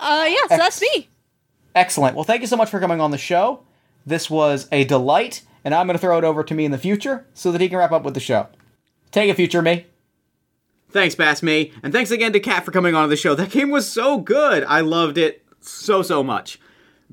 [0.00, 0.36] uh, yeah.
[0.48, 1.08] So that's me.
[1.78, 2.16] Excellent.
[2.16, 3.60] Well, thank you so much for coming on the show.
[4.04, 6.76] This was a delight, and I'm going to throw it over to me in the
[6.76, 8.48] future so that he can wrap up with the show.
[9.12, 9.86] Take it, future me.
[10.90, 13.36] Thanks, Bass Me, and thanks again to Kat for coming on the show.
[13.36, 14.64] That game was so good.
[14.64, 16.58] I loved it so, so much.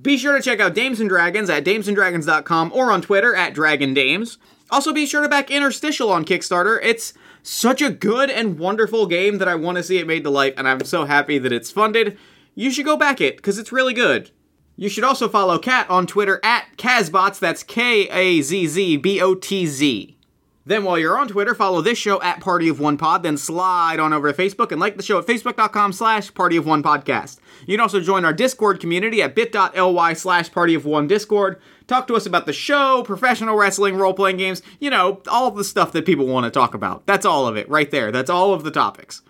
[0.01, 4.37] Be sure to check out Dames and Dragons at damesanddragons.com or on Twitter at DragonDames.
[4.71, 6.79] Also, be sure to back Interstitial on Kickstarter.
[6.81, 7.13] It's
[7.43, 10.55] such a good and wonderful game that I want to see it made to life,
[10.57, 12.17] and I'm so happy that it's funded.
[12.55, 14.31] You should go back it, because it's really good.
[14.77, 19.21] You should also follow Kat on Twitter at Kazzbotz, that's K A Z Z B
[19.21, 20.17] O T Z.
[20.67, 23.99] Then while you're on Twitter, follow this show at Party of One Pod, then slide
[23.99, 27.39] on over to Facebook and like the show at facebook.com slash Party of One Podcast.
[27.67, 31.61] You can also join our Discord community at bit.ly slash Party of One Discord.
[31.85, 35.91] Talk to us about the show, professional wrestling, role-playing games, you know, all the stuff
[35.91, 37.05] that people want to talk about.
[37.05, 38.11] That's all of it, right there.
[38.11, 39.21] That's all of the topics.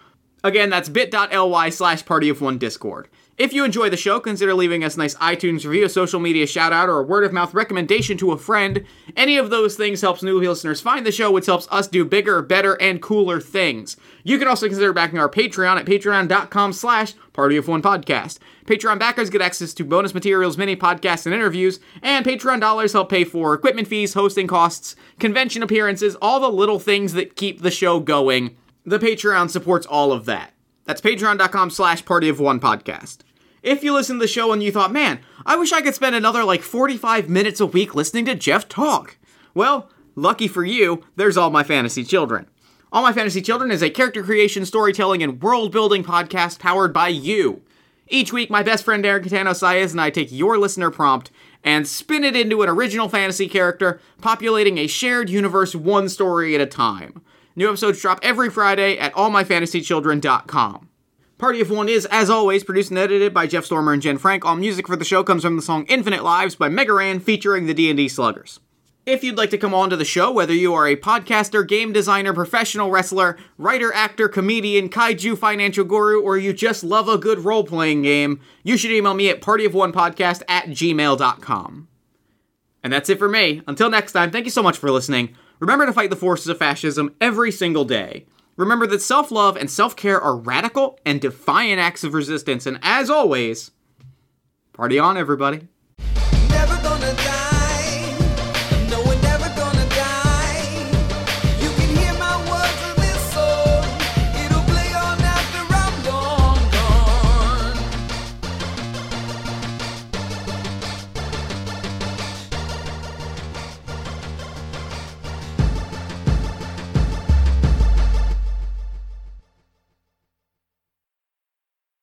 [0.41, 3.09] Again, that's bit.ly slash party of one discord.
[3.37, 6.47] If you enjoy the show, consider leaving us a nice iTunes review, a social media
[6.47, 8.85] shout out, or a word of mouth recommendation to a friend.
[9.17, 12.41] Any of those things helps new listeners find the show, which helps us do bigger,
[12.41, 13.97] better, and cooler things.
[14.23, 18.39] You can also consider backing our Patreon at patreon.com slash party of one podcast.
[18.67, 23.09] Patreon backers get access to bonus materials, mini podcasts, and interviews, and Patreon dollars help
[23.09, 27.69] pay for equipment fees, hosting costs, convention appearances, all the little things that keep the
[27.69, 28.55] show going.
[28.85, 30.54] The Patreon supports all of that.
[30.85, 33.19] That's patreon.com slash party of one podcast.
[33.63, 36.15] If you listen to the show and you thought, man, I wish I could spend
[36.15, 39.17] another like 45 minutes a week listening to Jeff talk.
[39.55, 42.47] Well, lucky for you, there's All My Fantasy Children.
[42.91, 47.07] All My Fantasy Children is a character creation, storytelling, and world building podcast powered by
[47.07, 47.63] you.
[48.07, 51.31] Each week, my best friend Aaron Catano Saez and I take your listener prompt
[51.63, 56.61] and spin it into an original fantasy character, populating a shared universe one story at
[56.61, 57.23] a time.
[57.55, 60.89] New episodes drop every Friday at allmyfantasychildren.com.
[61.37, 64.45] Party of One is, as always, produced and edited by Jeff Stormer and Jen Frank.
[64.45, 67.65] All music for the show comes from the song Infinite Lives by Mega Ran featuring
[67.65, 68.59] the D&D Sluggers.
[69.05, 71.93] If you'd like to come on to the show, whether you are a podcaster, game
[71.93, 77.39] designer, professional wrestler, writer, actor, comedian, kaiju financial guru, or you just love a good
[77.39, 81.87] role-playing game, you should email me at partyofonepodcast at gmail.com.
[82.83, 83.61] And that's it for me.
[83.67, 85.35] Until next time, thank you so much for listening.
[85.59, 88.25] Remember to fight the forces of fascism every single day.
[88.57, 92.79] Remember that self love and self care are radical and defiant acts of resistance, and
[92.81, 93.71] as always,
[94.73, 95.67] party on, everybody.